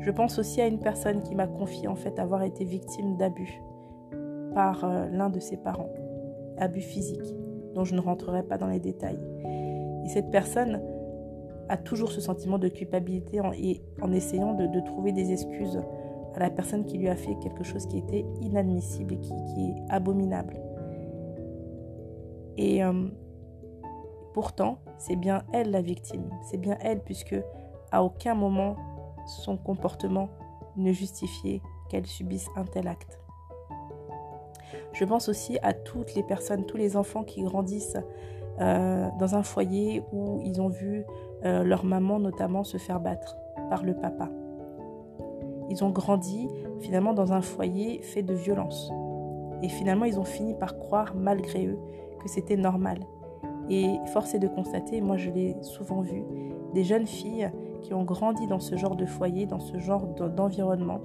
Je 0.00 0.10
pense 0.10 0.38
aussi 0.38 0.60
à 0.60 0.66
une 0.66 0.78
personne 0.78 1.22
qui 1.22 1.34
m'a 1.34 1.46
confié 1.46 1.86
en 1.86 1.94
fait 1.94 2.18
avoir 2.18 2.42
été 2.42 2.64
victime 2.64 3.16
d'abus 3.16 3.60
par 4.54 4.84
euh, 4.84 5.08
l'un 5.10 5.30
de 5.30 5.40
ses 5.40 5.56
parents, 5.56 5.90
abus 6.58 6.80
physiques, 6.80 7.34
dont 7.74 7.84
je 7.84 7.94
ne 7.94 8.00
rentrerai 8.00 8.42
pas 8.42 8.58
dans 8.58 8.66
les 8.66 8.80
détails. 8.80 9.20
Et 10.04 10.08
cette 10.08 10.30
personne 10.30 10.82
a 11.68 11.76
toujours 11.76 12.10
ce 12.10 12.20
sentiment 12.20 12.58
de 12.58 12.68
culpabilité 12.68 13.40
en, 13.40 13.52
et 13.52 13.82
en 14.02 14.10
essayant 14.12 14.54
de, 14.54 14.80
trouver 14.80 15.12
des 15.12 15.32
excuses 15.32 15.80
à 16.34 16.40
la 16.40 16.50
personne 16.50 16.84
qui 16.84 16.98
lui 16.98 17.08
a 17.08 17.16
fait 17.16 17.36
quelque 17.42 17.62
chose 17.62 17.86
qui 17.86 17.98
était 17.98 18.24
inadmissible 18.40 19.14
et 19.14 19.18
qui, 19.18 19.32
est 19.32 19.74
abominable. 19.88 20.60
Et 22.56 22.82
euh, 22.82 23.08
pourtant, 24.32 24.78
c'est 24.98 25.16
bien 25.16 25.42
elle 25.52 25.70
la 25.70 25.82
victime, 25.82 26.30
c'est 26.42 26.58
bien 26.58 26.76
elle 26.80 27.00
puisque 27.00 27.36
à 27.90 28.02
aucun 28.02 28.34
moment 28.34 28.76
son 29.26 29.56
comportement 29.56 30.28
ne 30.76 30.92
justifiait 30.92 31.60
qu'elle 31.88 32.06
subisse 32.06 32.48
un 32.56 32.64
tel 32.64 32.88
acte. 32.88 33.18
Je 34.92 35.04
pense 35.04 35.28
aussi 35.28 35.58
à 35.62 35.72
toutes 35.72 36.14
les 36.14 36.22
personnes, 36.22 36.64
tous 36.66 36.76
les 36.76 36.96
enfants 36.96 37.24
qui 37.24 37.42
grandissent 37.42 37.98
euh, 38.60 39.08
dans 39.18 39.34
un 39.34 39.42
foyer 39.42 40.02
où 40.12 40.40
ils 40.44 40.60
ont 40.60 40.68
vu 40.68 41.04
euh, 41.44 41.62
leur 41.64 41.84
maman 41.84 42.18
notamment 42.18 42.64
se 42.64 42.76
faire 42.76 43.00
battre 43.00 43.36
par 43.68 43.82
le 43.82 43.94
papa. 43.94 44.28
Ils 45.70 45.84
ont 45.84 45.90
grandi 45.90 46.48
finalement 46.80 47.14
dans 47.14 47.32
un 47.32 47.40
foyer 47.40 48.02
fait 48.02 48.22
de 48.22 48.34
violence. 48.34 48.90
Et 49.62 49.68
finalement, 49.68 50.04
ils 50.04 50.18
ont 50.18 50.24
fini 50.24 50.54
par 50.54 50.78
croire, 50.78 51.14
malgré 51.14 51.66
eux, 51.66 51.78
que 52.20 52.28
c'était 52.28 52.56
normal. 52.56 53.00
Et 53.70 53.98
force 54.12 54.34
est 54.34 54.40
de 54.40 54.48
constater, 54.48 55.00
moi 55.00 55.16
je 55.16 55.30
l'ai 55.30 55.56
souvent 55.62 56.00
vu, 56.00 56.24
des 56.74 56.84
jeunes 56.84 57.06
filles 57.06 57.50
qui 57.80 57.94
ont 57.94 58.02
grandi 58.02 58.46
dans 58.46 58.58
ce 58.58 58.76
genre 58.76 58.96
de 58.96 59.06
foyer, 59.06 59.46
dans 59.46 59.60
ce 59.60 59.78
genre 59.78 60.06
d'environnement, 60.06 61.00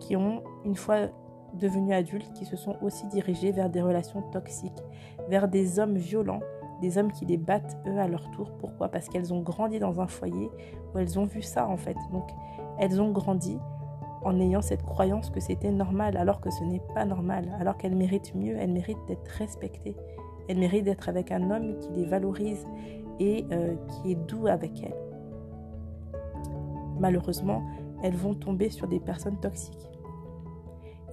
qui 0.00 0.16
ont, 0.16 0.42
une 0.64 0.74
fois 0.74 1.08
devenus 1.54 1.94
adultes, 1.94 2.32
qui 2.32 2.44
se 2.44 2.56
sont 2.56 2.76
aussi 2.82 3.06
dirigées 3.06 3.52
vers 3.52 3.70
des 3.70 3.80
relations 3.80 4.22
toxiques, 4.32 4.82
vers 5.28 5.48
des 5.48 5.78
hommes 5.78 5.96
violents, 5.96 6.40
des 6.80 6.98
hommes 6.98 7.12
qui 7.12 7.26
les 7.26 7.36
battent 7.36 7.76
eux 7.86 7.98
à 7.98 8.08
leur 8.08 8.30
tour. 8.30 8.52
Pourquoi? 8.58 8.88
Parce 8.88 9.08
qu'elles 9.08 9.32
ont 9.32 9.40
grandi 9.40 9.78
dans 9.78 10.00
un 10.00 10.06
foyer 10.06 10.50
où 10.92 10.98
elles 10.98 11.18
ont 11.18 11.26
vu 11.26 11.42
ça 11.42 11.68
en 11.68 11.76
fait. 11.76 11.96
Donc 12.12 12.28
elles 12.78 13.00
ont 13.00 13.10
grandi 13.10 13.58
en 14.22 14.38
ayant 14.40 14.62
cette 14.62 14.82
croyance 14.82 15.30
que 15.30 15.40
c'était 15.40 15.70
normal 15.70 16.16
alors 16.16 16.40
que 16.40 16.50
ce 16.50 16.64
n'est 16.64 16.82
pas 16.94 17.04
normal, 17.04 17.54
alors 17.58 17.76
qu'elles 17.76 17.96
méritent 17.96 18.34
mieux, 18.34 18.56
elles 18.56 18.72
méritent 18.72 19.04
d'être 19.08 19.28
respectées, 19.28 19.96
elles 20.50 20.58
méritent 20.58 20.84
d'être 20.84 21.08
avec 21.08 21.32
un 21.32 21.50
homme 21.50 21.78
qui 21.78 21.92
les 21.92 22.04
valorise 22.04 22.66
et 23.18 23.44
euh, 23.52 23.74
qui 23.88 24.12
est 24.12 24.16
doux 24.26 24.46
avec 24.46 24.82
elles 24.82 25.10
malheureusement, 27.00 27.62
elles 28.02 28.14
vont 28.14 28.34
tomber 28.34 28.70
sur 28.70 28.86
des 28.86 29.00
personnes 29.00 29.40
toxiques. 29.40 29.90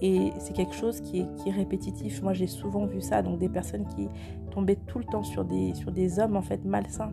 Et 0.00 0.30
c'est 0.38 0.52
quelque 0.52 0.74
chose 0.74 1.00
qui 1.00 1.20
est, 1.20 1.50
répétitif. 1.50 2.22
Moi, 2.22 2.32
j'ai 2.32 2.46
souvent 2.46 2.86
vu 2.86 3.00
ça. 3.00 3.20
Donc, 3.22 3.40
des 3.40 3.48
personnes 3.48 3.84
qui 3.88 4.08
tombaient 4.52 4.78
tout 4.86 4.98
le 4.98 5.04
temps 5.04 5.24
sur 5.24 5.44
des, 5.44 5.74
sur 5.74 5.90
des 5.90 6.20
hommes, 6.20 6.36
en 6.36 6.42
fait, 6.42 6.64
malsains. 6.64 7.12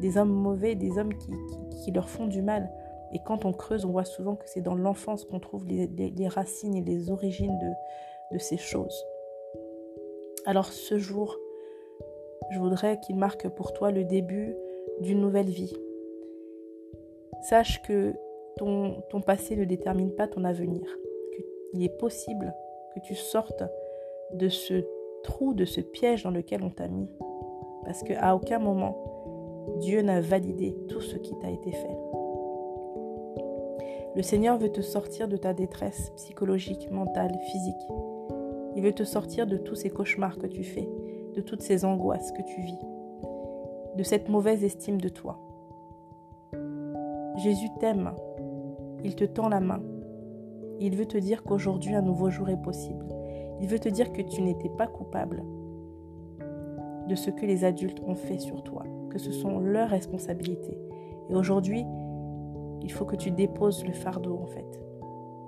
Des 0.00 0.16
hommes 0.16 0.32
mauvais, 0.32 0.74
des 0.74 0.98
hommes 0.98 1.14
qui, 1.14 1.92
leur 1.92 2.08
font 2.08 2.26
du 2.26 2.42
mal. 2.42 2.70
Et 3.12 3.20
quand 3.24 3.44
on 3.44 3.52
creuse, 3.52 3.84
on 3.84 3.92
voit 3.92 4.04
souvent 4.04 4.34
que 4.34 4.44
c'est 4.46 4.60
dans 4.60 4.74
l'enfance 4.74 5.24
qu'on 5.24 5.40
trouve 5.40 5.66
les, 5.66 6.28
racines 6.28 6.74
et 6.74 6.82
les 6.82 7.10
origines 7.10 7.58
de, 7.58 8.34
de 8.34 8.38
ces 8.38 8.56
choses. 8.56 9.04
Alors, 10.46 10.72
ce 10.72 10.98
jour, 10.98 11.38
je 12.50 12.58
voudrais 12.58 12.98
qu'il 13.00 13.16
marque 13.16 13.48
pour 13.48 13.72
toi 13.72 13.90
le 13.90 14.04
début 14.04 14.56
d'une 15.00 15.20
nouvelle 15.20 15.48
vie. 15.48 15.76
Sache 17.42 17.82
que 17.82 18.14
ton, 18.56 19.02
passé 19.24 19.56
ne 19.56 19.64
détermine 19.64 20.14
pas 20.14 20.28
ton 20.28 20.44
avenir. 20.44 20.82
Qu'il 21.72 21.82
est 21.82 21.98
possible 21.98 22.54
que 22.94 23.00
tu 23.00 23.14
sortes 23.14 23.64
de 24.32 24.48
ce 24.48 24.84
trou, 25.22 25.54
de 25.54 25.64
ce 25.64 25.80
piège 25.80 26.24
dans 26.24 26.30
lequel 26.30 26.62
on 26.62 26.70
t'a 26.70 26.88
mis. 26.88 27.08
Parce 27.84 28.02
qu'à 28.02 28.34
aucun 28.34 28.58
moment, 28.58 29.76
Dieu 29.78 30.02
n'a 30.02 30.20
validé 30.20 30.76
tout 30.88 31.00
ce 31.00 31.16
qui 31.16 31.38
t'a 31.38 31.50
été 31.50 31.70
fait. 31.70 31.96
Le 34.16 34.22
Seigneur 34.22 34.58
veut 34.58 34.72
te 34.72 34.80
sortir 34.80 35.28
de 35.28 35.36
ta 35.36 35.54
détresse 35.54 36.10
psychologique, 36.16 36.90
mentale, 36.90 37.38
physique. 37.50 37.86
Il 38.80 38.84
veut 38.84 38.94
te 38.94 39.04
sortir 39.04 39.46
de 39.46 39.58
tous 39.58 39.74
ces 39.74 39.90
cauchemars 39.90 40.38
que 40.38 40.46
tu 40.46 40.64
fais, 40.64 40.88
de 41.34 41.42
toutes 41.42 41.60
ces 41.60 41.84
angoisses 41.84 42.32
que 42.32 42.40
tu 42.40 42.62
vis, 42.62 42.78
de 43.94 44.02
cette 44.02 44.30
mauvaise 44.30 44.64
estime 44.64 44.98
de 44.98 45.10
toi. 45.10 45.38
Jésus 47.36 47.68
t'aime. 47.78 48.12
Il 49.04 49.16
te 49.16 49.24
tend 49.24 49.50
la 49.50 49.60
main. 49.60 49.82
Il 50.80 50.96
veut 50.96 51.04
te 51.04 51.18
dire 51.18 51.42
qu'aujourd'hui 51.42 51.94
un 51.94 52.00
nouveau 52.00 52.30
jour 52.30 52.48
est 52.48 52.62
possible. 52.62 53.06
Il 53.60 53.68
veut 53.68 53.78
te 53.78 53.90
dire 53.90 54.14
que 54.14 54.22
tu 54.22 54.40
n'étais 54.40 54.70
pas 54.70 54.86
coupable 54.86 55.44
de 57.06 57.14
ce 57.14 57.28
que 57.28 57.44
les 57.44 57.64
adultes 57.64 58.00
ont 58.06 58.14
fait 58.14 58.38
sur 58.38 58.62
toi, 58.62 58.84
que 59.10 59.18
ce 59.18 59.30
sont 59.30 59.58
leurs 59.58 59.90
responsabilités. 59.90 60.78
Et 61.28 61.34
aujourd'hui, 61.34 61.84
il 62.80 62.90
faut 62.90 63.04
que 63.04 63.16
tu 63.16 63.30
déposes 63.30 63.84
le 63.84 63.92
fardeau 63.92 64.38
en 64.38 64.46
fait. 64.46 64.80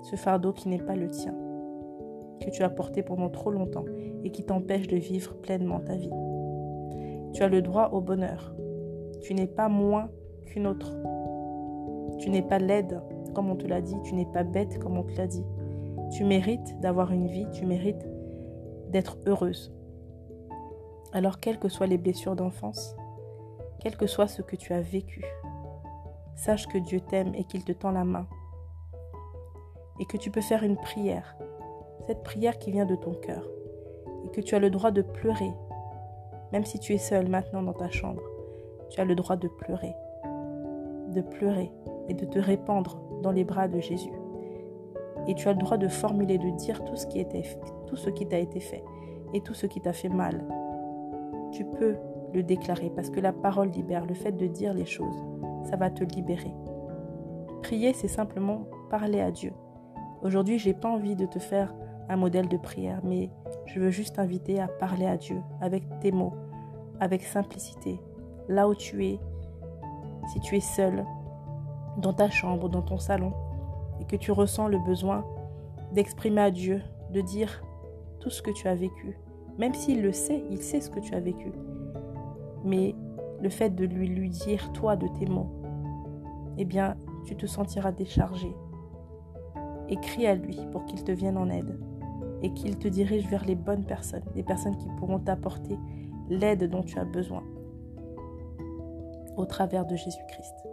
Ce 0.03 0.15
fardeau 0.15 0.53
qui 0.53 0.69
n'est 0.69 0.77
pas 0.77 0.95
le 0.95 1.09
tien, 1.09 1.33
que 2.39 2.49
tu 2.49 2.63
as 2.63 2.69
porté 2.69 3.03
pendant 3.03 3.29
trop 3.29 3.51
longtemps 3.51 3.85
et 4.23 4.31
qui 4.31 4.43
t'empêche 4.43 4.87
de 4.87 4.97
vivre 4.97 5.35
pleinement 5.35 5.79
ta 5.79 5.95
vie. 5.95 6.11
Tu 7.33 7.41
as 7.43 7.47
le 7.47 7.61
droit 7.61 7.89
au 7.89 8.01
bonheur. 8.01 8.55
Tu 9.21 9.33
n'es 9.33 9.47
pas 9.47 9.69
moins 9.69 10.09
qu'une 10.45 10.67
autre. 10.67 10.93
Tu 12.19 12.29
n'es 12.29 12.41
pas 12.41 12.59
laide, 12.59 13.01
comme 13.33 13.49
on 13.49 13.55
te 13.55 13.67
l'a 13.67 13.81
dit, 13.81 13.95
tu 14.03 14.13
n'es 14.13 14.25
pas 14.25 14.43
bête, 14.43 14.79
comme 14.79 14.97
on 14.97 15.03
te 15.03 15.17
l'a 15.17 15.27
dit. 15.27 15.43
Tu 16.11 16.23
mérites 16.23 16.79
d'avoir 16.79 17.11
une 17.11 17.27
vie, 17.27 17.47
tu 17.51 17.65
mérites 17.65 18.07
d'être 18.89 19.17
heureuse. 19.25 19.73
Alors, 21.11 21.39
quelles 21.39 21.59
que 21.59 21.69
soient 21.69 21.87
les 21.87 21.97
blessures 21.97 22.35
d'enfance, 22.35 22.95
quel 23.79 23.97
que 23.97 24.07
soit 24.07 24.27
ce 24.27 24.41
que 24.41 24.55
tu 24.55 24.73
as 24.73 24.81
vécu, 24.81 25.23
sache 26.35 26.67
que 26.67 26.77
Dieu 26.77 26.99
t'aime 26.99 27.33
et 27.35 27.43
qu'il 27.43 27.63
te 27.63 27.71
tend 27.71 27.91
la 27.91 28.03
main. 28.03 28.27
Et 29.99 30.05
que 30.05 30.17
tu 30.17 30.31
peux 30.31 30.41
faire 30.41 30.63
une 30.63 30.77
prière, 30.77 31.35
cette 32.07 32.23
prière 32.23 32.57
qui 32.57 32.71
vient 32.71 32.85
de 32.85 32.95
ton 32.95 33.13
cœur. 33.13 33.47
Et 34.25 34.29
que 34.29 34.41
tu 34.41 34.55
as 34.55 34.59
le 34.59 34.69
droit 34.69 34.91
de 34.91 35.01
pleurer, 35.01 35.51
même 36.51 36.65
si 36.65 36.79
tu 36.79 36.93
es 36.93 36.97
seul 36.97 37.27
maintenant 37.29 37.63
dans 37.63 37.73
ta 37.73 37.89
chambre. 37.89 38.21
Tu 38.89 39.01
as 39.01 39.05
le 39.05 39.15
droit 39.15 39.35
de 39.35 39.47
pleurer, 39.47 39.95
de 41.09 41.21
pleurer 41.21 41.71
et 42.09 42.13
de 42.13 42.25
te 42.25 42.39
répandre 42.39 43.01
dans 43.21 43.31
les 43.31 43.43
bras 43.43 43.67
de 43.67 43.79
Jésus. 43.79 44.13
Et 45.27 45.35
tu 45.35 45.47
as 45.47 45.53
le 45.53 45.59
droit 45.59 45.77
de 45.77 45.87
formuler, 45.87 46.37
de 46.37 46.49
dire 46.51 46.83
tout 46.83 46.95
ce 46.95 47.07
qui, 47.07 47.19
était, 47.19 47.43
tout 47.87 47.95
ce 47.95 48.09
qui 48.09 48.27
t'a 48.27 48.39
été 48.39 48.59
fait 48.59 48.83
et 49.33 49.41
tout 49.41 49.53
ce 49.53 49.65
qui 49.65 49.81
t'a 49.81 49.93
fait 49.93 50.09
mal. 50.09 50.45
Tu 51.51 51.65
peux 51.65 51.95
le 52.33 52.43
déclarer 52.43 52.91
parce 52.95 53.09
que 53.09 53.19
la 53.19 53.31
parole 53.31 53.69
libère. 53.69 54.05
Le 54.05 54.13
fait 54.13 54.31
de 54.31 54.47
dire 54.47 54.73
les 54.73 54.85
choses, 54.85 55.23
ça 55.63 55.75
va 55.75 55.89
te 55.89 56.03
libérer. 56.03 56.53
Prier, 57.61 57.93
c'est 57.93 58.07
simplement 58.07 58.65
parler 58.89 59.21
à 59.21 59.31
Dieu. 59.31 59.53
Aujourd'hui, 60.21 60.59
j'ai 60.59 60.73
pas 60.73 60.89
envie 60.89 61.15
de 61.15 61.25
te 61.25 61.39
faire 61.39 61.73
modèle 62.17 62.47
de 62.47 62.57
prière, 62.57 63.01
mais 63.03 63.29
je 63.65 63.79
veux 63.79 63.89
juste 63.89 64.15
t'inviter 64.15 64.59
à 64.59 64.67
parler 64.67 65.05
à 65.05 65.17
Dieu 65.17 65.41
avec 65.61 65.83
tes 65.99 66.11
mots, 66.11 66.33
avec 66.99 67.23
simplicité, 67.23 67.99
là 68.47 68.67
où 68.67 68.75
tu 68.75 69.05
es, 69.05 69.19
si 70.31 70.39
tu 70.39 70.55
es 70.55 70.61
seul, 70.61 71.05
dans 71.97 72.13
ta 72.13 72.29
chambre, 72.29 72.69
dans 72.69 72.81
ton 72.81 72.97
salon, 72.97 73.33
et 73.99 74.05
que 74.05 74.15
tu 74.15 74.31
ressens 74.31 74.67
le 74.67 74.79
besoin 74.79 75.25
d'exprimer 75.93 76.41
à 76.41 76.51
Dieu, 76.51 76.81
de 77.11 77.21
dire 77.21 77.63
tout 78.19 78.29
ce 78.29 78.41
que 78.41 78.51
tu 78.51 78.67
as 78.67 78.75
vécu, 78.75 79.17
même 79.57 79.73
s'il 79.73 80.01
le 80.01 80.11
sait, 80.11 80.43
il 80.49 80.61
sait 80.61 80.81
ce 80.81 80.89
que 80.89 80.99
tu 80.99 81.13
as 81.13 81.19
vécu. 81.19 81.51
Mais 82.63 82.95
le 83.41 83.49
fait 83.49 83.69
de 83.69 83.85
lui, 83.85 84.07
lui 84.07 84.29
dire, 84.29 84.71
toi, 84.73 84.95
de 84.95 85.07
tes 85.07 85.25
mots, 85.25 85.51
eh 86.57 86.65
bien, 86.65 86.95
tu 87.25 87.35
te 87.35 87.45
sentiras 87.45 87.91
déchargé. 87.91 88.55
Écris 89.89 90.25
à 90.25 90.35
lui 90.35 90.57
pour 90.71 90.85
qu'il 90.85 91.03
te 91.03 91.11
vienne 91.11 91.37
en 91.37 91.49
aide 91.49 91.77
et 92.43 92.53
qu'il 92.53 92.77
te 92.77 92.87
dirige 92.87 93.27
vers 93.27 93.45
les 93.45 93.55
bonnes 93.55 93.85
personnes, 93.85 94.23
les 94.35 94.43
personnes 94.43 94.77
qui 94.77 94.87
pourront 94.99 95.19
t'apporter 95.19 95.77
l'aide 96.29 96.69
dont 96.69 96.83
tu 96.83 96.99
as 96.99 97.05
besoin 97.05 97.43
au 99.37 99.45
travers 99.45 99.85
de 99.85 99.95
Jésus-Christ. 99.95 100.72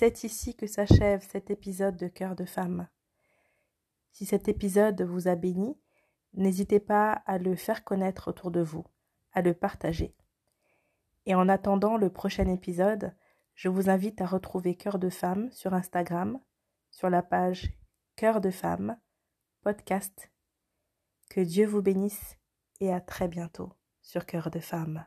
C'est 0.00 0.22
ici 0.22 0.54
que 0.54 0.68
s'achève 0.68 1.26
cet 1.28 1.50
épisode 1.50 1.96
de 1.96 2.06
Cœur 2.06 2.36
de 2.36 2.44
femme. 2.44 2.86
Si 4.12 4.26
cet 4.26 4.46
épisode 4.46 5.02
vous 5.02 5.26
a 5.26 5.34
béni, 5.34 5.76
n'hésitez 6.34 6.78
pas 6.78 7.10
à 7.26 7.36
le 7.36 7.56
faire 7.56 7.82
connaître 7.82 8.28
autour 8.28 8.52
de 8.52 8.60
vous, 8.60 8.84
à 9.32 9.42
le 9.42 9.54
partager. 9.54 10.14
Et 11.26 11.34
en 11.34 11.48
attendant 11.48 11.96
le 11.96 12.10
prochain 12.10 12.46
épisode, 12.46 13.12
je 13.56 13.68
vous 13.68 13.90
invite 13.90 14.20
à 14.20 14.26
retrouver 14.26 14.76
Cœur 14.76 15.00
de 15.00 15.10
femme 15.10 15.50
sur 15.50 15.74
Instagram, 15.74 16.38
sur 16.92 17.10
la 17.10 17.24
page 17.24 17.72
Cœur 18.14 18.40
de 18.40 18.50
femme, 18.50 19.00
podcast. 19.62 20.30
Que 21.28 21.40
Dieu 21.40 21.66
vous 21.66 21.82
bénisse 21.82 22.38
et 22.78 22.92
à 22.92 23.00
très 23.00 23.26
bientôt 23.26 23.72
sur 24.00 24.26
Cœur 24.26 24.52
de 24.52 24.60
femme. 24.60 25.04